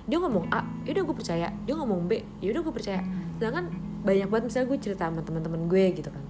dia 0.09 0.17
ngomong 0.17 0.49
A 0.49 0.65
yaudah 0.89 1.05
gue 1.05 1.15
percaya. 1.15 1.47
Dia 1.69 1.73
ngomong 1.77 2.09
B 2.09 2.25
yaudah 2.41 2.65
gue 2.65 2.73
percaya. 2.73 3.05
Sedangkan 3.37 3.69
banyak 4.01 4.25
banget 4.25 4.43
misalnya 4.49 4.67
gue 4.73 4.79
cerita 4.81 5.05
sama 5.05 5.21
teman-teman 5.21 5.69
gue 5.69 5.85
gitu 5.93 6.09
kan. 6.09 6.23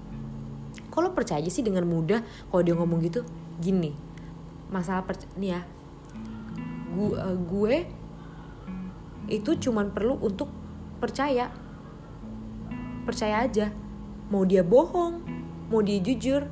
Kalau 0.91 1.15
percaya 1.15 1.39
aja 1.39 1.47
sih 1.47 1.63
dengan 1.63 1.87
mudah 1.87 2.19
kalau 2.51 2.59
dia 2.59 2.75
ngomong 2.75 2.99
gitu? 3.07 3.23
Gini 3.63 3.95
masalah 4.67 5.07
percaya 5.07 5.31
nih 5.39 5.55
ya. 5.55 5.61
Gue, 6.91 7.15
uh, 7.15 7.39
gue 7.39 7.75
itu 9.31 9.51
cuman 9.55 9.95
perlu 9.95 10.19
untuk 10.19 10.51
percaya. 10.99 11.47
Percaya 13.07 13.47
aja. 13.47 13.71
Mau 14.27 14.43
dia 14.43 14.61
bohong 14.61 15.38
mau 15.69 15.85
dia 15.85 16.01
jujur 16.01 16.49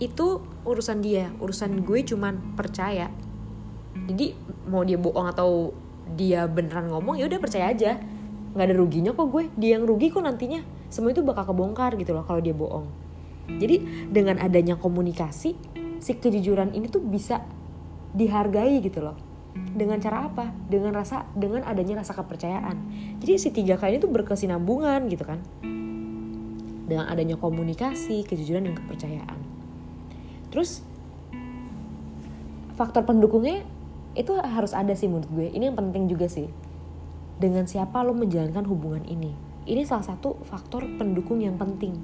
itu 0.00 0.26
urusan 0.64 1.04
dia. 1.04 1.28
Urusan 1.42 1.84
gue 1.84 2.00
cuman 2.06 2.56
percaya. 2.56 3.12
Jadi 4.08 4.32
mau 4.70 4.86
dia 4.86 4.96
bohong 4.96 5.28
atau 5.28 5.74
dia 6.14 6.46
beneran 6.50 6.90
ngomong 6.90 7.20
ya 7.20 7.28
udah 7.28 7.38
percaya 7.42 7.70
aja. 7.70 8.00
Nggak 8.56 8.66
ada 8.66 8.74
ruginya 8.74 9.10
kok 9.12 9.28
gue. 9.28 9.44
Dia 9.58 9.78
yang 9.78 9.84
rugi 9.84 10.08
kok 10.08 10.24
nantinya. 10.24 10.64
Semua 10.88 11.14
itu 11.14 11.22
bakal 11.22 11.52
kebongkar 11.52 11.94
gitu 12.00 12.16
loh 12.16 12.24
kalau 12.24 12.40
dia 12.40 12.56
bohong. 12.56 12.88
Jadi 13.50 14.06
dengan 14.10 14.38
adanya 14.38 14.78
komunikasi 14.78 15.50
si 16.00 16.12
kejujuran 16.16 16.72
ini 16.72 16.86
tuh 16.86 17.02
bisa 17.02 17.42
dihargai 18.14 18.78
gitu 18.80 19.02
loh. 19.02 19.18
Dengan 19.50 19.98
cara 19.98 20.30
apa? 20.30 20.54
Dengan 20.70 20.94
rasa 20.94 21.26
dengan 21.34 21.66
adanya 21.66 22.02
rasa 22.02 22.14
kepercayaan. 22.14 22.78
Jadi 23.18 23.32
si 23.36 23.50
tiga 23.50 23.74
k 23.74 23.90
ini 23.90 23.98
tuh 23.98 24.10
berkesinambungan 24.10 25.10
gitu 25.10 25.26
kan 25.26 25.42
dengan 26.90 27.06
adanya 27.06 27.38
komunikasi 27.38 28.26
kejujuran 28.26 28.66
dan 28.66 28.74
kepercayaan. 28.74 29.38
Terus 30.50 30.82
faktor 32.74 33.06
pendukungnya 33.06 33.62
itu 34.18 34.34
harus 34.34 34.74
ada 34.74 34.90
sih 34.98 35.06
menurut 35.06 35.30
gue. 35.30 35.46
Ini 35.54 35.70
yang 35.70 35.78
penting 35.78 36.10
juga 36.10 36.26
sih. 36.26 36.50
Dengan 37.38 37.64
siapa 37.70 38.02
lo 38.02 38.12
menjalankan 38.12 38.66
hubungan 38.66 39.06
ini? 39.06 39.32
Ini 39.64 39.86
salah 39.86 40.04
satu 40.04 40.42
faktor 40.42 40.84
pendukung 40.98 41.38
yang 41.38 41.54
penting. 41.54 41.94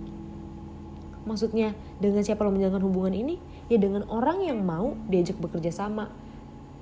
Maksudnya 1.27 1.75
dengan 1.99 2.23
siapa 2.23 2.47
lo 2.47 2.55
menjalankan 2.55 2.87
hubungan 2.87 3.13
ini? 3.13 3.43
Ya 3.67 3.83
dengan 3.83 4.07
orang 4.07 4.47
yang 4.47 4.63
mau 4.63 4.95
diajak 5.11 5.43
bekerja 5.43 5.75
sama 5.75 6.09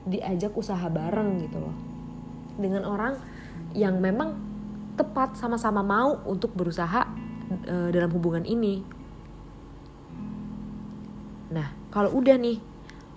diajak 0.04 0.52
usaha 0.52 0.84
bareng 0.84 1.40
gitu 1.40 1.64
loh. 1.64 1.74
Dengan 2.60 2.84
orang 2.84 3.16
yang 3.72 3.98
memang 3.98 4.36
tepat 4.94 5.34
sama-sama 5.34 5.80
mau 5.80 6.20
untuk 6.28 6.52
berusaha 6.54 7.23
uh, 7.66 7.88
dalam 7.92 8.10
hubungan 8.12 8.44
ini 8.44 8.84
Nah, 11.54 11.70
kalau 11.94 12.10
udah 12.18 12.34
nih, 12.34 12.58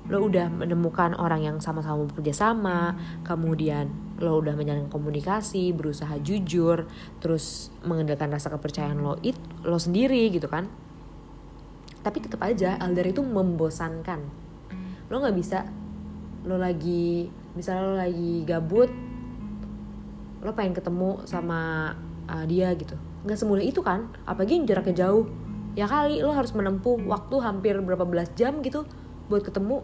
lo 0.08 0.30
udah 0.30 0.48
menemukan 0.54 1.18
orang 1.18 1.42
yang 1.42 1.58
sama-sama 1.58 2.06
bekerja 2.06 2.38
sama, 2.38 2.94
kemudian 3.26 3.90
lo 4.22 4.38
udah 4.38 4.54
menjalin 4.54 4.86
komunikasi, 4.94 5.74
berusaha 5.74 6.22
jujur, 6.22 6.86
terus 7.18 7.74
mengendalikan 7.82 8.30
rasa 8.30 8.54
kepercayaan 8.54 9.02
lo 9.02 9.18
it 9.26 9.36
lo 9.66 9.82
sendiri 9.82 10.30
gitu 10.30 10.46
kan. 10.46 10.70
Tapi 12.06 12.18
tetap 12.24 12.40
aja 12.46 12.78
LDR 12.78 13.12
itu 13.12 13.26
membosankan. 13.26 14.22
Lo 15.10 15.18
nggak 15.18 15.36
bisa 15.36 15.66
lo 16.48 16.56
lagi 16.56 17.28
misalnya 17.58 17.84
lo 17.84 17.96
lagi 18.00 18.46
gabut 18.48 18.88
lo 20.40 20.54
pengen 20.56 20.78
ketemu 20.78 21.26
sama 21.28 21.92
uh, 22.30 22.46
dia 22.48 22.72
gitu 22.78 22.96
nggak 23.28 23.36
semudah 23.36 23.60
itu 23.60 23.84
kan 23.84 24.08
apalagi 24.24 24.56
yang 24.56 24.66
jaraknya 24.66 24.96
jauh. 25.06 25.28
Ya 25.76 25.86
kali 25.86 26.24
lo 26.24 26.34
harus 26.34 26.56
menempuh 26.56 26.98
waktu 27.06 27.36
hampir 27.44 27.76
berapa 27.78 28.08
belas 28.08 28.32
jam 28.40 28.64
gitu 28.64 28.88
buat 29.28 29.44
ketemu. 29.44 29.84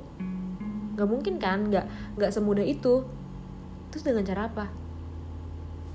Nggak 0.96 1.10
mungkin 1.12 1.36
kan 1.38 1.68
nggak 1.68 1.86
nggak 2.16 2.32
semudah 2.32 2.64
itu. 2.64 3.04
Terus 3.92 4.04
dengan 4.08 4.24
cara 4.24 4.48
apa? 4.48 4.66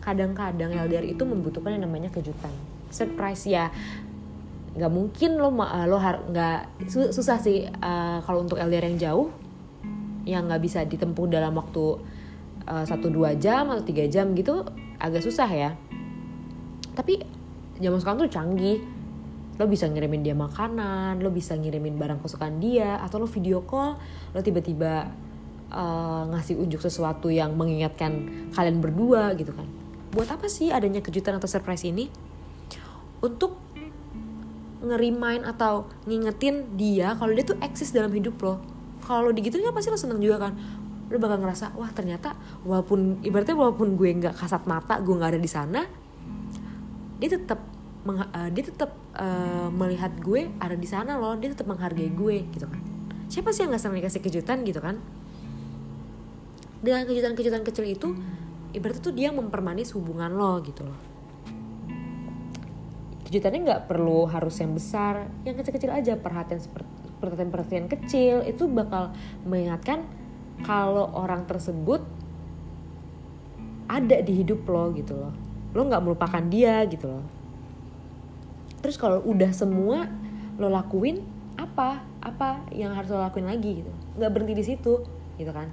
Kadang-kadang 0.05 0.71
LDR 0.71 1.09
itu 1.09 1.25
membutuhkan 1.25 1.75
yang 1.75 1.89
namanya 1.89 2.13
kejutan. 2.13 2.53
Surprise 2.93 3.49
ya. 3.49 3.73
Nggak 4.77 4.93
mungkin 4.93 5.41
lo 5.41 5.51
lo 5.57 5.99
nggak 5.99 6.85
susah 6.93 7.41
sih 7.41 7.67
uh, 7.67 8.21
kalau 8.23 8.45
untuk 8.45 8.61
LDR 8.61 8.87
yang 8.93 9.01
jauh 9.01 9.29
yang 10.29 10.45
nggak 10.45 10.61
bisa 10.61 10.85
ditempuh 10.85 11.25
dalam 11.25 11.57
waktu 11.57 12.05
eh, 12.69 12.85
satu 12.85 13.09
uh, 13.09 13.13
dua 13.17 13.31
jam 13.41 13.73
atau 13.73 13.81
tiga 13.81 14.05
jam 14.13 14.37
gitu 14.37 14.61
agak 15.01 15.25
susah 15.25 15.49
ya. 15.49 15.73
Tapi 16.93 17.38
zaman 17.79 17.99
sekarang 18.03 18.19
tuh 18.27 18.31
canggih. 18.31 18.79
Lo 19.59 19.67
bisa 19.67 19.91
ngirimin 19.91 20.23
dia 20.23 20.39
makanan 20.39 21.19
lo 21.19 21.35
bisa 21.35 21.59
ngirimin 21.59 21.99
barang 21.99 22.23
kesukaan 22.23 22.63
dia 22.63 23.03
atau 23.03 23.19
lo 23.19 23.27
video 23.27 23.67
call 23.67 23.99
lo 24.31 24.39
tiba-tiba 24.39 25.11
uh, 25.75 26.31
ngasih 26.31 26.63
unjuk 26.63 26.79
sesuatu 26.79 27.27
yang 27.27 27.59
mengingatkan 27.59 28.23
kalian 28.55 28.79
berdua 28.79 29.35
gitu 29.35 29.51
kan. 29.51 29.67
Buat 30.15 30.39
apa 30.39 30.47
sih 30.47 30.71
adanya 30.71 31.03
kejutan 31.03 31.37
atau 31.43 31.51
surprise 31.51 31.83
ini? 31.83 32.07
Untuk 33.19 33.59
ngerimain 34.79 35.43
atau 35.43 35.91
ngingetin 36.07 36.79
dia 36.79 37.19
kalau 37.19 37.35
dia 37.35 37.43
tuh 37.43 37.59
eksis 37.59 37.91
dalam 37.91 38.15
hidup 38.15 38.39
lo. 38.39 38.63
Kalau 39.03 39.35
digituin 39.35 39.67
kan 39.67 39.75
pasti 39.75 39.91
lo 39.91 39.99
seneng 39.99 40.23
juga 40.23 40.49
kan. 40.49 40.55
Lo 41.11 41.19
bakal 41.19 41.43
ngerasa 41.43 41.75
wah 41.75 41.91
ternyata 41.91 42.39
walaupun 42.63 43.27
ibaratnya 43.27 43.59
walaupun 43.59 43.99
gue 43.99 44.23
nggak 44.23 44.39
kasat 44.39 44.71
mata 44.71 45.03
gue 45.03 45.15
nggak 45.19 45.35
ada 45.35 45.41
di 45.43 45.51
sana 45.51 45.83
dia 47.19 47.29
tetap 47.35 47.59
uh, 48.07 48.51
dia 48.55 48.65
tetap 48.65 48.95
uh, 49.19 49.69
melihat 49.75 50.15
gue 50.23 50.49
ada 50.63 50.79
di 50.79 50.89
sana 50.89 51.19
loh 51.19 51.35
dia 51.35 51.51
tetap 51.51 51.67
menghargai 51.67 52.11
gue 52.15 52.37
gitu 52.55 52.67
kan. 52.71 52.81
Siapa 53.29 53.53
sih 53.53 53.67
yang 53.67 53.75
nggak 53.75 53.83
senang 53.83 53.99
dikasih 54.01 54.23
kejutan 54.23 54.65
gitu 54.65 54.81
kan? 54.81 54.97
Dengan 56.79 57.05
kejutan-kejutan 57.05 57.63
kecil 57.67 57.85
itu 57.91 58.09
ibaratnya 58.71 59.03
tuh 59.03 59.15
dia 59.15 59.35
mempermanis 59.35 59.93
hubungan 59.99 60.31
lo 60.33 60.63
gitu 60.63 60.87
loh. 60.87 60.99
Kejutannya 63.29 63.61
nggak 63.67 63.83
perlu 63.91 64.25
harus 64.31 64.57
yang 64.63 64.73
besar 64.73 65.29
yang 65.45 65.59
kecil-kecil 65.59 65.93
aja 65.93 66.17
perhatian 66.17 66.63
perhatian-perhatian 67.19 67.91
kecil 67.91 68.47
itu 68.47 68.71
bakal 68.71 69.11
mengingatkan 69.43 70.07
kalau 70.63 71.11
orang 71.13 71.45
tersebut 71.45 72.01
ada 73.91 74.17
di 74.23 74.33
hidup 74.45 74.63
lo 74.71 74.95
gitu 74.95 75.19
loh 75.19 75.48
lo 75.79 75.87
nggak 75.87 76.03
melupakan 76.03 76.43
dia 76.51 76.83
gitu 76.91 77.07
loh. 77.07 77.23
Terus 78.83 78.99
kalau 78.99 79.23
udah 79.23 79.55
semua 79.55 80.11
lo 80.59 80.67
lakuin 80.67 81.23
apa? 81.55 82.03
Apa 82.19 82.67
yang 82.75 82.99
harus 82.99 83.15
lo 83.15 83.23
lakuin 83.23 83.47
lagi 83.47 83.87
gitu? 83.87 83.93
Nggak 84.19 84.31
berhenti 84.35 84.55
di 84.59 84.65
situ 84.67 85.07
gitu 85.39 85.53
kan? 85.55 85.71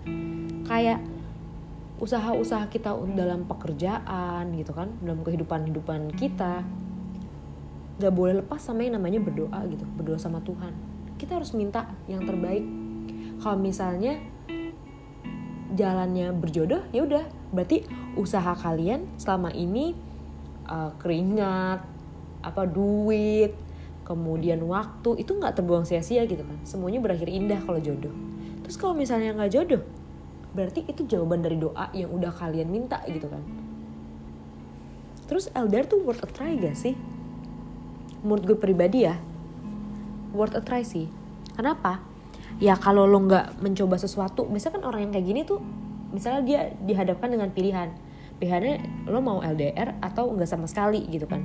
Kayak 0.69 1.01
usaha-usaha 1.97 2.69
kita 2.69 2.93
dalam 3.17 3.49
pekerjaan 3.49 4.51
gitu 4.53 4.75
kan 4.75 4.91
dalam 4.99 5.23
kehidupan 5.23 5.63
kehidupan 5.63 6.11
kita 6.19 6.59
nggak 7.95 8.11
boleh 8.11 8.43
lepas 8.43 8.59
sama 8.59 8.83
yang 8.83 8.99
namanya 8.99 9.23
berdoa 9.23 9.63
gitu 9.71 9.87
berdoa 9.95 10.19
sama 10.19 10.43
Tuhan. 10.43 10.75
Kita 11.15 11.39
harus 11.39 11.55
minta 11.55 11.87
yang 12.11 12.27
terbaik. 12.27 12.67
Kalau 13.39 13.57
misalnya 13.57 14.19
jalannya 15.73 16.35
berjodoh 16.35 16.85
ya 16.93 17.01
udah. 17.07 17.25
Berarti 17.49 17.87
usaha 18.13 18.53
kalian 18.53 19.09
selama 19.17 19.49
ini 19.55 19.97
uh, 20.69 20.93
keringat 21.01 21.81
apa 22.45 22.69
duit 22.69 23.57
kemudian 24.05 24.61
waktu 24.69 25.25
itu 25.25 25.33
nggak 25.33 25.57
terbuang 25.57 25.89
sia-sia 25.89 26.29
gitu 26.29 26.45
kan. 26.45 26.57
Semuanya 26.61 27.01
berakhir 27.01 27.25
indah 27.25 27.57
kalau 27.65 27.81
jodoh. 27.81 28.13
Terus 28.61 28.77
kalau 28.77 28.93
misalnya 28.93 29.33
nggak 29.33 29.51
jodoh 29.53 29.81
berarti 30.55 30.87
itu 30.87 31.03
jawaban 31.03 31.43
dari 31.43 31.59
doa 31.59 31.91
yang 31.91 32.09
udah 32.15 32.31
kalian 32.31 32.71
minta 32.71 33.03
gitu 33.11 33.27
kan. 33.27 33.43
Terus 35.25 35.51
LDR 35.51 35.89
tuh 35.89 35.99
worth 36.05 36.23
a 36.23 36.29
try 36.31 36.55
gak 36.55 36.79
sih? 36.79 36.95
Menurut 38.23 38.45
gue 38.45 38.57
pribadi 38.57 39.03
ya 39.03 39.19
worth 40.31 40.55
a 40.55 40.63
try 40.63 40.87
sih. 40.87 41.11
Kenapa 41.55 41.99
ya 42.55 42.79
kalau 42.79 43.03
lo 43.03 43.19
nggak 43.27 43.59
mencoba 43.59 43.99
sesuatu 43.99 44.47
misalkan 44.47 44.87
orang 44.87 45.07
yang 45.07 45.11
kayak 45.11 45.27
gini 45.27 45.41
tuh 45.43 45.59
misalnya 46.15 46.41
dia 46.47 46.61
dihadapkan 46.79 47.27
dengan 47.27 47.51
pilihan. 47.51 47.91
Pilihannya 48.39 49.07
lo 49.07 49.19
mau 49.19 49.39
LDR 49.43 49.99
atau 49.99 50.31
nggak 50.31 50.47
sama 50.47 50.67
sekali 50.67 51.03
gitu 51.11 51.27
kan. 51.27 51.43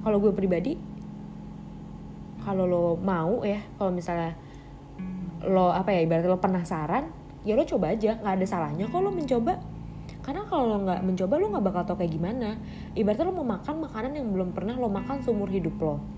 Kalau 0.00 0.16
gue 0.20 0.32
pribadi 0.32 0.76
kalau 2.46 2.64
lo 2.64 2.84
mau 2.96 3.42
ya 3.42 3.58
kalau 3.76 3.90
misalnya 3.90 4.38
lo 5.42 5.74
apa 5.74 5.90
ya 5.92 6.06
ibaratnya 6.06 6.30
lo 6.30 6.40
penasaran 6.40 7.04
ya 7.44 7.52
lo 7.52 7.64
coba 7.68 7.92
aja. 7.92 8.16
Nggak 8.16 8.34
ada 8.40 8.46
salahnya 8.48 8.84
kalau 8.88 9.12
lo 9.12 9.12
mencoba. 9.12 9.60
Karena 10.24 10.42
kalau 10.48 10.64
lo 10.64 10.76
nggak 10.88 11.00
mencoba 11.04 11.34
lo 11.36 11.46
nggak 11.52 11.64
bakal 11.64 11.82
tau 11.92 11.96
kayak 12.00 12.16
gimana. 12.16 12.56
Ibaratnya 12.96 13.28
lo 13.28 13.34
mau 13.36 13.48
makan 13.56 13.84
makanan 13.84 14.12
yang 14.16 14.28
belum 14.32 14.48
pernah 14.56 14.80
lo 14.80 14.88
makan 14.88 15.20
seumur 15.20 15.52
hidup 15.52 15.76
lo 15.80 16.15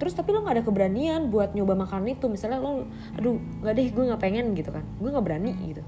terus 0.00 0.16
tapi 0.16 0.32
lo 0.32 0.40
nggak 0.40 0.60
ada 0.60 0.64
keberanian 0.64 1.28
buat 1.28 1.52
nyoba 1.52 1.76
makanan 1.76 2.16
itu. 2.16 2.26
Misalnya 2.26 2.58
lo 2.58 2.88
aduh 3.16 3.36
nggak 3.36 3.74
deh 3.76 3.86
gue 3.92 4.04
nggak 4.08 4.22
pengen 4.22 4.56
gitu 4.56 4.70
kan. 4.72 4.84
Gue 4.96 5.08
nggak 5.12 5.24
berani 5.24 5.52
gitu. 5.68 5.82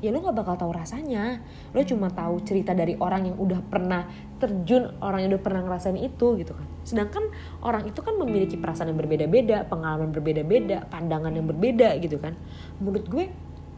Ya 0.00 0.08
lo 0.16 0.24
gak 0.24 0.32
bakal 0.32 0.56
tahu 0.56 0.72
rasanya. 0.72 1.44
Lo 1.76 1.84
cuma 1.84 2.08
tahu 2.08 2.40
cerita 2.40 2.72
dari 2.72 2.96
orang 2.96 3.28
yang 3.28 3.36
udah 3.36 3.60
pernah 3.60 4.08
terjun 4.40 4.96
orang 5.04 5.28
yang 5.28 5.36
udah 5.36 5.44
pernah 5.44 5.60
ngerasain 5.60 6.00
itu 6.00 6.40
gitu 6.40 6.56
kan. 6.56 6.64
Sedangkan 6.88 7.28
orang 7.60 7.84
itu 7.84 8.00
kan 8.00 8.16
memiliki 8.16 8.56
perasaan 8.56 8.96
yang 8.96 8.98
berbeda-beda 8.98 9.68
pengalaman 9.68 10.08
berbeda-beda 10.08 10.88
pandangan 10.88 11.36
yang 11.36 11.44
berbeda 11.44 12.00
gitu 12.00 12.16
kan. 12.16 12.32
Menurut 12.80 13.04
gue 13.12 13.24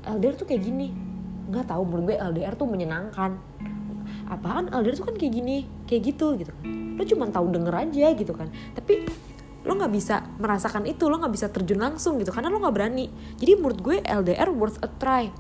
LDR 0.07 0.39
tuh 0.39 0.47
kayak 0.47 0.63
gini. 0.63 0.95
Nggak 1.51 1.75
tahu 1.75 1.83
menurut 1.91 2.15
gue 2.15 2.17
LDR 2.23 2.55
tuh 2.55 2.71
menyenangkan. 2.71 3.31
Apaan 4.31 4.71
LDR 4.71 4.95
tuh 4.95 5.07
kan 5.11 5.19
kayak 5.19 5.35
gini 5.43 5.67
kayak 5.91 6.15
gitu 6.15 6.39
gitu 6.39 6.55
lo 6.97 7.03
cuma 7.09 7.29
tahu 7.29 7.53
denger 7.53 7.75
aja 7.75 8.07
gitu 8.15 8.33
kan. 8.37 8.49
Tapi 8.77 9.05
lo 9.63 9.73
nggak 9.79 9.93
bisa 9.95 10.27
merasakan 10.43 10.91
itu 10.91 11.07
lo 11.07 11.23
nggak 11.23 11.35
bisa 11.35 11.47
terjun 11.49 11.79
langsung 11.79 12.19
gitu 12.19 12.35
karena 12.35 12.51
lo 12.51 12.59
nggak 12.59 12.75
berani. 12.75 13.07
Jadi 13.39 13.53
menurut 13.59 13.79
gue 13.81 13.97
LDR 14.03 14.51
worth 14.51 14.83
a 14.83 14.89
try. 14.91 15.31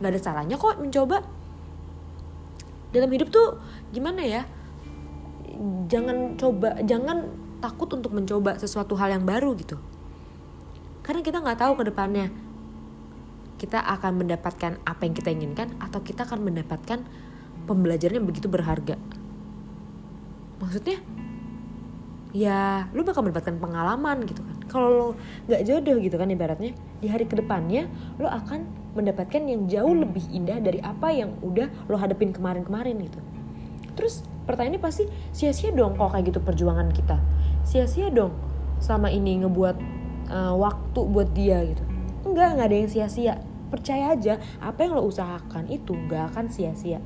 Nggak 0.00 0.10
ada 0.16 0.20
salahnya 0.20 0.56
kok 0.56 0.80
mencoba. 0.80 1.20
Dalam 2.90 3.10
hidup 3.12 3.28
tuh 3.28 3.60
gimana 3.92 4.24
ya? 4.24 4.42
Jangan 5.88 6.36
coba 6.40 6.80
jangan 6.84 7.28
takut 7.60 7.88
untuk 7.92 8.12
mencoba 8.12 8.56
sesuatu 8.56 8.96
hal 8.96 9.16
yang 9.16 9.24
baru 9.24 9.52
gitu. 9.56 9.76
Karena 11.04 11.20
kita 11.22 11.40
nggak 11.44 11.60
tahu 11.60 11.72
ke 11.80 11.84
depannya. 11.92 12.28
Kita 13.56 13.80
akan 13.80 14.20
mendapatkan 14.20 14.72
apa 14.84 15.00
yang 15.08 15.14
kita 15.16 15.32
inginkan 15.32 15.72
atau 15.80 16.04
kita 16.04 16.28
akan 16.28 16.44
mendapatkan 16.44 17.00
pembelajaran 17.64 18.20
yang 18.20 18.28
begitu 18.28 18.52
berharga 18.52 19.00
maksudnya 20.56 20.98
ya 22.36 22.84
lu 22.92 23.00
bakal 23.00 23.24
mendapatkan 23.24 23.56
pengalaman 23.56 24.28
gitu 24.28 24.44
kan. 24.44 24.56
Kalau 24.66 24.88
lo 24.90 25.06
nggak 25.48 25.62
jodoh 25.64 25.96
gitu 26.02 26.16
kan 26.20 26.28
ibaratnya 26.28 26.76
di 27.00 27.06
hari 27.08 27.24
ke 27.24 27.38
depannya 27.38 27.88
lo 28.20 28.28
akan 28.28 28.66
mendapatkan 28.92 29.40
yang 29.44 29.68
jauh 29.68 29.92
lebih 29.92 30.24
indah 30.32 30.60
dari 30.60 30.80
apa 30.84 31.12
yang 31.12 31.36
udah 31.40 31.68
lo 31.88 31.96
hadapin 31.96 32.32
kemarin-kemarin 32.32 32.96
gitu. 33.04 33.20
Terus 33.96 34.24
pertanyaannya 34.44 34.82
pasti 34.82 35.04
sia-sia 35.32 35.72
dong 35.72 35.96
kalau 35.96 36.12
kayak 36.12 36.32
gitu 36.34 36.40
perjuangan 36.44 36.92
kita. 36.92 37.16
Sia-sia 37.64 38.12
dong 38.12 38.36
selama 38.80 39.08
ini 39.08 39.40
ngebuat 39.40 39.76
uh, 40.28 40.54
waktu 40.60 41.00
buat 41.08 41.32
dia 41.32 41.64
gitu. 41.64 41.82
Enggak 42.28 42.58
nggak 42.58 42.66
ada 42.68 42.76
yang 42.76 42.90
sia-sia. 42.90 43.34
Percaya 43.66 44.14
aja 44.14 44.38
apa 44.60 44.84
yang 44.84 44.94
lo 44.94 45.08
usahakan 45.08 45.72
itu 45.72 45.96
nggak 45.96 46.34
akan 46.34 46.52
sia-sia. 46.52 47.00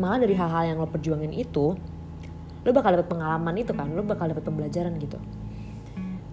Malah 0.00 0.24
dari 0.24 0.34
hal-hal 0.36 0.72
yang 0.72 0.78
lo 0.80 0.88
perjuangin 0.88 1.32
itu 1.32 1.76
lo 2.66 2.74
bakal 2.74 2.98
dapet 2.98 3.06
pengalaman 3.06 3.54
itu 3.54 3.70
kan 3.70 3.86
lo 3.94 4.02
bakal 4.02 4.26
dapet 4.26 4.42
pembelajaran 4.42 4.98
gitu. 4.98 5.22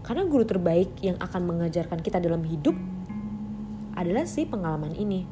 Karena 0.02 0.25
guru 0.25 0.44
terbaik 0.44 0.98
yang 1.06 1.16
akan 1.22 1.42
mengajarkan 1.46 2.02
kita 2.02 2.18
dalam 2.18 2.42
hidup 2.42 2.74
adalah 3.94 4.25
si 4.25 4.50
pengalaman 4.50 4.98
ini. 4.98 5.30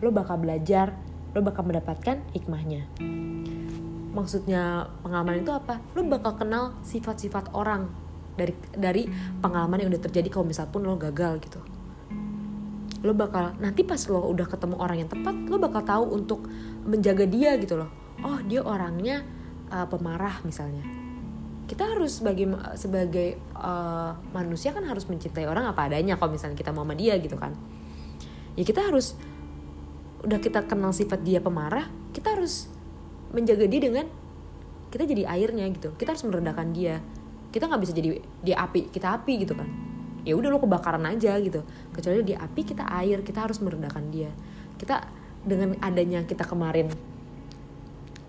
Lo 0.00 0.08
bakal 0.08 0.40
belajar 0.40 0.96
lo 1.36 1.44
bakal 1.44 1.68
mendapatkan 1.68 2.24
hikmahnya. 2.32 2.88
Maksudnya 4.16 4.88
pengalaman 5.04 5.44
itu 5.44 5.52
apa? 5.52 5.84
Lo 5.92 6.00
bakal 6.08 6.40
kenal 6.40 6.72
sifat-sifat 6.80 7.52
orang 7.52 7.92
dari 8.40 8.56
dari 8.72 9.04
pengalaman 9.44 9.84
yang 9.84 9.92
udah 9.92 10.02
terjadi 10.08 10.32
kalau 10.32 10.48
misal 10.48 10.64
pun 10.72 10.88
lo 10.88 10.96
gagal 10.96 11.36
gitu. 11.44 11.60
Lo 13.04 13.12
bakal 13.12 13.52
nanti 13.60 13.84
pas 13.84 14.00
lo 14.08 14.24
udah 14.32 14.48
ketemu 14.48 14.80
orang 14.80 15.04
yang 15.04 15.10
tepat 15.12 15.36
lo 15.44 15.60
bakal 15.60 15.84
tahu 15.84 16.04
untuk 16.16 16.48
menjaga 16.88 17.28
dia 17.28 17.60
gitu 17.60 17.76
loh. 17.76 17.92
Oh 18.24 18.40
dia 18.40 18.64
orangnya 18.64 19.35
uh, 19.70 19.86
pemarah 19.88 20.42
misalnya. 20.42 20.82
Kita 21.66 21.82
harus 21.82 22.22
sebagai 22.22 22.46
sebagai 22.78 23.42
uh, 23.58 24.14
manusia 24.30 24.70
kan 24.70 24.86
harus 24.86 25.10
mencintai 25.10 25.50
orang 25.50 25.66
apa 25.66 25.90
adanya 25.90 26.14
kalau 26.14 26.34
misalnya 26.38 26.54
kita 26.54 26.70
mau 26.70 26.86
sama 26.86 26.94
dia 26.94 27.18
gitu 27.18 27.34
kan. 27.34 27.54
Ya 28.54 28.62
kita 28.62 28.86
harus 28.86 29.18
udah 30.22 30.38
kita 30.38 30.64
kenal 30.64 30.90
sifat 30.90 31.22
dia 31.22 31.38
pemarah 31.38 31.86
kita 32.16 32.32
harus 32.32 32.66
menjaga 33.34 33.68
dia 33.68 33.80
dengan 33.82 34.06
kita 34.88 35.04
jadi 35.04 35.28
airnya 35.28 35.66
gitu. 35.74 35.92
Kita 35.98 36.14
harus 36.16 36.24
meredakan 36.24 36.72
dia. 36.72 37.02
Kita 37.52 37.68
nggak 37.68 37.80
bisa 37.82 37.92
jadi 37.92 38.08
dia 38.40 38.56
api 38.62 38.88
kita 38.88 39.12
api 39.20 39.44
gitu 39.44 39.52
kan. 39.52 39.68
Ya 40.24 40.34
udah 40.34 40.48
lo 40.50 40.58
kebakaran 40.62 41.04
aja 41.04 41.36
gitu. 41.42 41.66
Kecuali 41.92 42.22
dia 42.22 42.40
api 42.40 42.62
kita 42.62 42.86
air 42.88 43.20
kita 43.26 43.44
harus 43.44 43.58
meredakan 43.60 44.08
dia. 44.08 44.30
Kita 44.78 45.04
dengan 45.46 45.78
adanya 45.78 46.24
kita 46.26 46.42
kemarin 46.42 46.90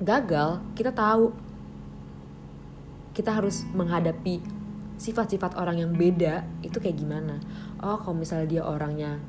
gagal 0.01 0.61
kita 0.77 0.93
tahu. 0.93 1.33
Kita 3.13 3.33
harus 3.33 3.65
menghadapi 3.73 4.45
sifat-sifat 4.97 5.57
orang 5.57 5.81
yang 5.81 5.91
beda 5.93 6.45
itu 6.65 6.77
kayak 6.77 6.97
gimana? 6.97 7.37
Oh 7.81 8.01
kalau 8.01 8.17
misalnya 8.17 8.49
dia 8.49 8.63
orangnya 8.65 9.21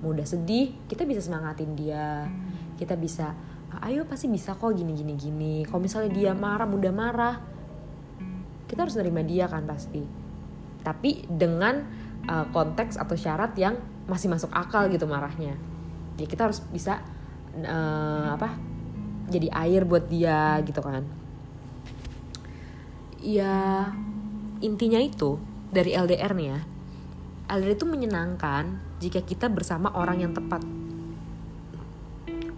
mudah 0.00 0.24
sedih 0.24 0.72
kita 0.88 1.04
bisa 1.04 1.20
semangatin 1.24 1.76
dia. 1.76 2.28
Kita 2.76 2.96
bisa 2.96 3.36
ayo 3.84 4.04
pasti 4.08 4.28
bisa 4.28 4.56
kok 4.56 4.72
gini 4.76 4.92
gini 4.96 5.14
gini. 5.16 5.54
Kalau 5.64 5.80
misalnya 5.80 6.10
dia 6.12 6.32
marah 6.36 6.68
mudah 6.68 6.92
marah 6.92 7.36
kita 8.68 8.86
harus 8.86 8.96
nerima 8.96 9.24
dia 9.24 9.48
kan 9.48 9.64
pasti. 9.64 10.04
Tapi 10.80 11.28
dengan 11.28 11.84
uh, 12.28 12.46
konteks 12.52 12.96
atau 12.96 13.16
syarat 13.16 13.52
yang 13.56 13.76
masih 14.08 14.32
masuk 14.32 14.48
akal 14.52 14.88
gitu 14.88 15.04
marahnya. 15.04 15.56
Ya 16.16 16.26
kita 16.28 16.48
harus 16.48 16.64
bisa 16.72 17.00
uh, 17.56 18.36
apa 18.36 18.69
jadi 19.30 19.48
air 19.54 19.86
buat 19.86 20.10
dia 20.10 20.58
gitu 20.66 20.82
kan. 20.82 21.06
Ya 23.22 23.88
intinya 24.60 25.00
itu 25.00 25.38
dari 25.70 25.94
LDR 25.94 26.34
nih 26.34 26.48
ya. 26.50 26.60
LDR 27.50 27.74
itu 27.78 27.86
menyenangkan 27.86 28.78
jika 28.98 29.22
kita 29.22 29.46
bersama 29.46 29.94
orang 29.94 30.26
yang 30.26 30.32
tepat. 30.34 30.62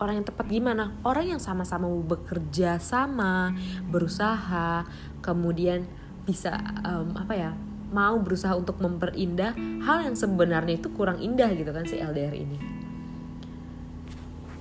Orang 0.00 0.18
yang 0.18 0.26
tepat 0.26 0.46
gimana? 0.50 0.96
Orang 1.06 1.30
yang 1.30 1.38
sama-sama 1.38 1.86
bekerja 1.86 2.82
sama 2.82 3.54
berusaha 3.86 4.82
kemudian 5.22 5.86
bisa 6.26 6.58
um, 6.82 7.14
apa 7.14 7.34
ya 7.34 7.50
mau 7.92 8.16
berusaha 8.18 8.56
untuk 8.56 8.80
memperindah 8.80 9.52
hal 9.84 10.08
yang 10.08 10.16
sebenarnya 10.16 10.80
itu 10.80 10.88
kurang 10.96 11.20
indah 11.20 11.52
gitu 11.52 11.70
kan 11.70 11.84
si 11.84 12.00
LDR 12.00 12.32
ini 12.32 12.81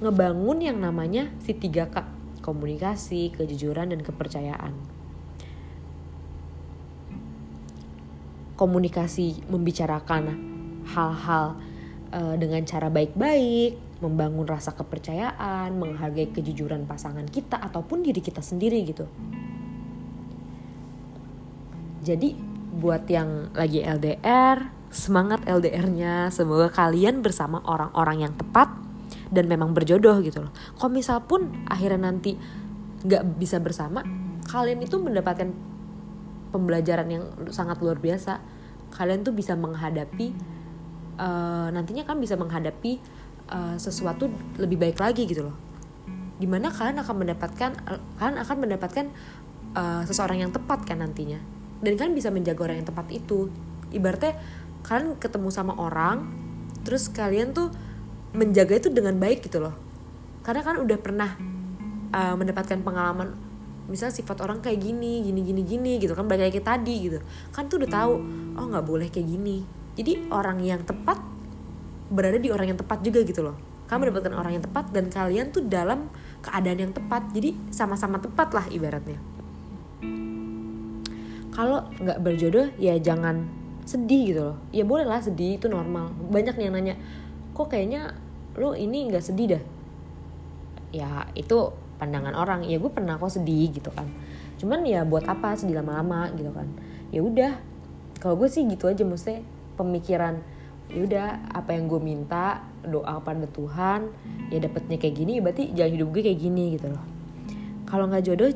ngebangun 0.02 0.60
yang 0.66 0.82
namanya 0.82 1.30
si 1.38 1.54
3K, 1.54 2.02
komunikasi, 2.42 3.32
kejujuran, 3.38 3.94
dan 3.94 4.02
kepercayaan. 4.02 4.74
Komunikasi 8.58 9.46
membicarakan 9.46 10.24
hal-hal 10.90 11.58
uh, 12.10 12.36
dengan 12.38 12.66
cara 12.66 12.90
baik-baik, 12.90 14.02
membangun 14.02 14.50
rasa 14.50 14.74
kepercayaan, 14.74 15.78
menghargai 15.78 16.34
kejujuran 16.34 16.90
pasangan 16.90 17.30
kita 17.30 17.62
ataupun 17.62 18.02
diri 18.02 18.26
kita 18.26 18.42
sendiri 18.42 18.82
gitu. 18.82 19.06
Jadi 22.02 22.34
buat 22.82 23.06
yang 23.06 23.54
lagi 23.54 23.86
LDR, 23.86 24.74
semangat 24.90 25.46
LDR-nya. 25.46 26.34
Semoga 26.34 26.74
kalian 26.74 27.22
bersama 27.22 27.62
orang-orang 27.62 28.26
yang 28.26 28.34
tepat 28.34 28.81
dan 29.30 29.48
memang 29.48 29.76
berjodoh 29.76 30.20
gitu 30.24 30.48
loh. 30.48 30.52
Kalau 30.76 30.92
misal 30.92 31.24
pun 31.26 31.66
akhirnya 31.68 32.12
nanti 32.12 32.36
nggak 33.02 33.38
bisa 33.40 33.58
bersama, 33.58 34.06
kalian 34.48 34.84
itu 34.84 35.00
mendapatkan 35.02 35.50
pembelajaran 36.52 37.08
yang 37.08 37.24
sangat 37.50 37.80
luar 37.80 37.98
biasa. 37.98 38.44
Kalian 38.92 39.24
tuh 39.24 39.32
bisa 39.32 39.56
menghadapi 39.56 40.36
uh, 41.22 41.68
nantinya 41.72 42.04
kan 42.04 42.20
bisa 42.20 42.36
menghadapi 42.36 43.00
uh, 43.52 43.76
sesuatu 43.80 44.28
lebih 44.60 44.78
baik 44.80 44.98
lagi 45.00 45.24
gitu 45.30 45.48
loh. 45.48 45.58
Di 46.42 46.50
mana 46.50 46.74
kalian 46.74 47.00
akan 47.00 47.16
mendapatkan 47.22 47.72
kalian 48.20 48.38
akan 48.42 48.58
mendapatkan 48.58 49.06
uh, 49.78 50.04
seseorang 50.04 50.44
yang 50.44 50.52
tepat 50.52 50.84
kan 50.84 51.00
nantinya. 51.00 51.40
Dan 51.82 51.98
kalian 51.98 52.14
bisa 52.14 52.30
menjaga 52.30 52.70
orang 52.70 52.84
yang 52.84 52.90
tepat 52.90 53.08
itu. 53.10 53.50
Ibaratnya 53.92 54.38
kalian 54.86 55.18
ketemu 55.18 55.50
sama 55.50 55.74
orang, 55.78 56.30
terus 56.82 57.10
kalian 57.10 57.54
tuh 57.54 57.74
menjaga 58.32 58.80
itu 58.80 58.90
dengan 58.92 59.16
baik 59.20 59.48
gitu 59.48 59.60
loh. 59.60 59.76
Karena 60.42 60.62
kan 60.64 60.80
udah 60.80 60.98
pernah 60.98 61.30
uh, 62.12 62.36
mendapatkan 62.36 62.80
pengalaman 62.82 63.52
misalnya 63.92 64.16
sifat 64.16 64.40
orang 64.40 64.64
kayak 64.64 64.80
gini 64.80 65.20
gini 65.20 65.44
gini 65.44 65.62
gini 65.68 65.92
gitu 66.00 66.16
kan 66.16 66.24
balik 66.26 66.56
kayak 66.56 66.68
tadi 66.68 67.12
gitu. 67.12 67.20
Kan 67.52 67.68
tuh 67.68 67.84
udah 67.84 67.92
tahu 67.92 68.14
oh 68.56 68.66
nggak 68.72 68.86
boleh 68.88 69.08
kayak 69.12 69.28
gini. 69.28 69.64
Jadi 70.00 70.32
orang 70.32 70.64
yang 70.64 70.82
tepat 70.88 71.20
berada 72.12 72.40
di 72.40 72.48
orang 72.52 72.72
yang 72.76 72.80
tepat 72.80 73.04
juga 73.04 73.20
gitu 73.28 73.44
loh. 73.44 73.56
Kamu 73.92 74.08
mendapatkan 74.08 74.36
orang 74.36 74.52
yang 74.56 74.64
tepat 74.64 74.86
dan 74.96 75.12
kalian 75.12 75.52
tuh 75.52 75.68
dalam 75.68 76.08
keadaan 76.40 76.80
yang 76.80 76.94
tepat. 76.96 77.28
Jadi 77.36 77.52
sama-sama 77.76 78.24
tepat 78.24 78.56
lah 78.56 78.66
ibaratnya. 78.72 79.20
Kalau 81.52 81.92
nggak 82.00 82.24
berjodoh 82.24 82.72
ya 82.80 82.96
jangan 82.96 83.44
sedih 83.84 84.24
gitu 84.32 84.42
loh. 84.48 84.58
Ya 84.72 84.88
boleh 84.88 85.04
lah 85.04 85.20
sedih 85.20 85.60
itu 85.60 85.68
normal. 85.68 86.16
Banyak 86.32 86.56
nih 86.56 86.72
yang 86.72 86.76
nanya 86.80 86.96
kok 87.52 87.68
kayaknya 87.68 88.16
lo 88.56 88.76
ini 88.76 89.08
nggak 89.08 89.24
sedih 89.24 89.58
dah? 89.58 89.64
Ya 90.92 91.10
itu 91.38 91.72
pandangan 92.02 92.36
orang. 92.36 92.68
Ya 92.68 92.82
gue 92.82 92.92
pernah 92.92 93.16
kok 93.16 93.32
sedih 93.32 93.72
gitu 93.72 93.94
kan. 93.94 94.10
Cuman 94.60 94.84
ya 94.84 95.08
buat 95.08 95.24
apa 95.30 95.56
sedih 95.56 95.80
lama-lama 95.80 96.32
gitu 96.36 96.52
kan. 96.52 96.68
Ya 97.14 97.24
udah 97.24 97.54
kalau 98.20 98.36
gue 98.36 98.52
sih 98.52 98.68
gitu 98.68 98.92
aja. 98.92 99.06
Mesti 99.08 99.44
pemikiran 99.80 100.42
ya 100.92 101.08
udah 101.08 101.28
apa 101.56 101.72
yang 101.72 101.88
gue 101.88 102.02
minta 102.04 102.68
doa 102.84 103.24
pada 103.24 103.48
Tuhan 103.48 104.12
ya 104.52 104.60
dapetnya 104.60 105.00
kayak 105.00 105.16
gini 105.16 105.40
berarti 105.40 105.72
jalan 105.72 105.96
hidup 105.96 106.10
gue 106.12 106.22
kayak 106.28 106.40
gini 106.40 106.64
gitu 106.76 106.92
loh. 106.92 107.04
Kalau 107.88 108.12
nggak 108.12 108.24
jodoh 108.28 108.52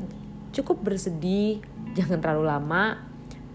cukup 0.52 0.84
bersedih 0.84 1.64
jangan 1.98 2.20
terlalu 2.20 2.44
lama. 2.52 3.00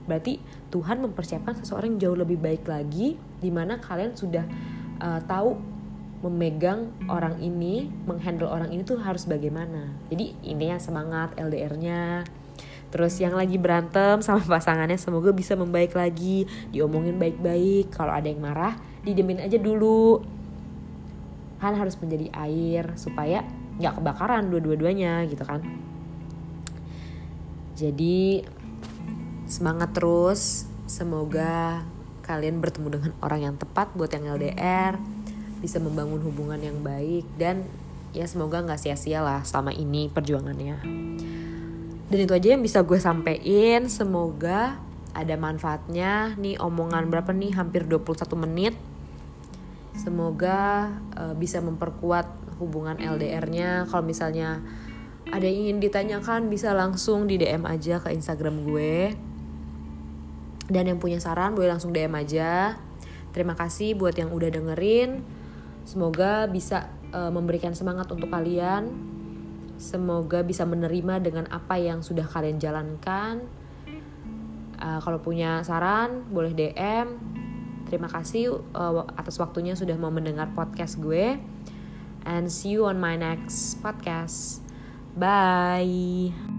Berarti 0.10 0.42
Tuhan 0.74 0.98
mempersiapkan 1.04 1.62
seseorang 1.62 1.96
yang 1.96 2.10
jauh 2.10 2.18
lebih 2.18 2.42
baik 2.42 2.66
lagi 2.66 3.20
di 3.38 3.50
mana 3.54 3.78
kalian 3.78 4.18
sudah 4.18 4.44
uh, 4.98 5.22
tahu 5.30 5.71
memegang 6.22 6.94
orang 7.10 7.42
ini, 7.42 7.90
menghandle 8.06 8.46
orang 8.46 8.70
ini 8.70 8.86
tuh 8.86 9.02
harus 9.02 9.26
bagaimana. 9.26 9.90
Jadi 10.14 10.38
intinya 10.46 10.78
semangat 10.78 11.34
LDR-nya. 11.34 12.26
Terus 12.94 13.18
yang 13.18 13.34
lagi 13.34 13.58
berantem 13.58 14.22
sama 14.22 14.44
pasangannya 14.46 15.02
semoga 15.02 15.34
bisa 15.34 15.58
membaik 15.58 15.98
lagi, 15.98 16.46
diomongin 16.70 17.18
baik-baik. 17.18 17.90
Kalau 17.90 18.14
ada 18.14 18.30
yang 18.30 18.44
marah, 18.44 18.78
didemin 19.02 19.42
aja 19.42 19.58
dulu. 19.58 20.22
Kan 21.58 21.74
harus 21.74 21.98
menjadi 21.98 22.30
air 22.38 22.94
supaya 22.98 23.42
nggak 23.82 23.98
kebakaran 23.98 24.46
dua-dua-duanya 24.54 25.26
gitu 25.26 25.42
kan. 25.42 25.66
Jadi 27.74 28.46
semangat 29.50 29.98
terus. 29.98 30.70
Semoga 30.92 31.88
kalian 32.28 32.60
bertemu 32.60 32.88
dengan 32.92 33.12
orang 33.24 33.42
yang 33.48 33.56
tepat 33.56 33.96
buat 33.96 34.12
yang 34.12 34.28
LDR 34.28 35.00
bisa 35.62 35.78
membangun 35.78 36.20
hubungan 36.26 36.58
yang 36.58 36.82
baik 36.82 37.30
dan 37.38 37.70
ya 38.12 38.28
semoga 38.28 38.60
nggak 38.66 38.82
sia-sia 38.82 39.24
lah 39.24 39.46
selama 39.46 39.72
ini 39.72 40.12
perjuangannya. 40.12 40.82
Dan 42.12 42.28
itu 42.28 42.34
aja 42.36 42.48
yang 42.60 42.64
bisa 42.66 42.84
gue 42.84 43.00
sampein. 43.00 43.88
Semoga 43.88 44.76
ada 45.16 45.36
manfaatnya. 45.40 46.36
Nih 46.36 46.60
omongan 46.60 47.08
berapa 47.08 47.32
nih? 47.32 47.56
Hampir 47.56 47.88
21 47.88 48.36
menit. 48.36 48.76
Semoga 49.96 50.92
uh, 51.16 51.32
bisa 51.40 51.64
memperkuat 51.64 52.28
hubungan 52.60 53.00
LDR-nya 53.00 53.88
kalau 53.88 54.04
misalnya 54.04 54.60
ada 55.32 55.48
yang 55.48 55.72
ingin 55.72 55.78
ditanyakan 55.80 56.52
bisa 56.52 56.76
langsung 56.76 57.32
di 57.32 57.40
DM 57.40 57.64
aja 57.64 58.04
ke 58.04 58.12
Instagram 58.12 58.68
gue. 58.68 59.16
Dan 60.68 60.92
yang 60.92 61.00
punya 61.00 61.24
saran 61.24 61.56
boleh 61.56 61.72
langsung 61.72 61.96
DM 61.96 62.12
aja. 62.12 62.76
Terima 63.32 63.56
kasih 63.56 63.96
buat 63.96 64.20
yang 64.20 64.36
udah 64.36 64.52
dengerin 64.52 65.24
Semoga 65.84 66.46
bisa 66.48 66.90
uh, 67.12 67.34
memberikan 67.34 67.74
semangat 67.74 68.10
untuk 68.14 68.30
kalian. 68.30 68.90
Semoga 69.82 70.46
bisa 70.46 70.62
menerima 70.62 71.18
dengan 71.20 71.46
apa 71.50 71.82
yang 71.82 72.06
sudah 72.06 72.26
kalian 72.30 72.62
jalankan. 72.62 73.42
Uh, 74.78 75.00
kalau 75.02 75.22
punya 75.22 75.62
saran, 75.66 76.26
boleh 76.30 76.54
DM. 76.54 77.18
Terima 77.90 78.08
kasih 78.08 78.62
uh, 78.72 79.04
atas 79.18 79.36
waktunya 79.42 79.76
sudah 79.76 79.98
mau 79.98 80.14
mendengar 80.14 80.54
podcast 80.54 81.02
gue. 81.02 81.38
And 82.22 82.54
see 82.54 82.78
you 82.78 82.86
on 82.86 83.02
my 83.02 83.18
next 83.18 83.82
podcast. 83.82 84.62
Bye. 85.18 86.51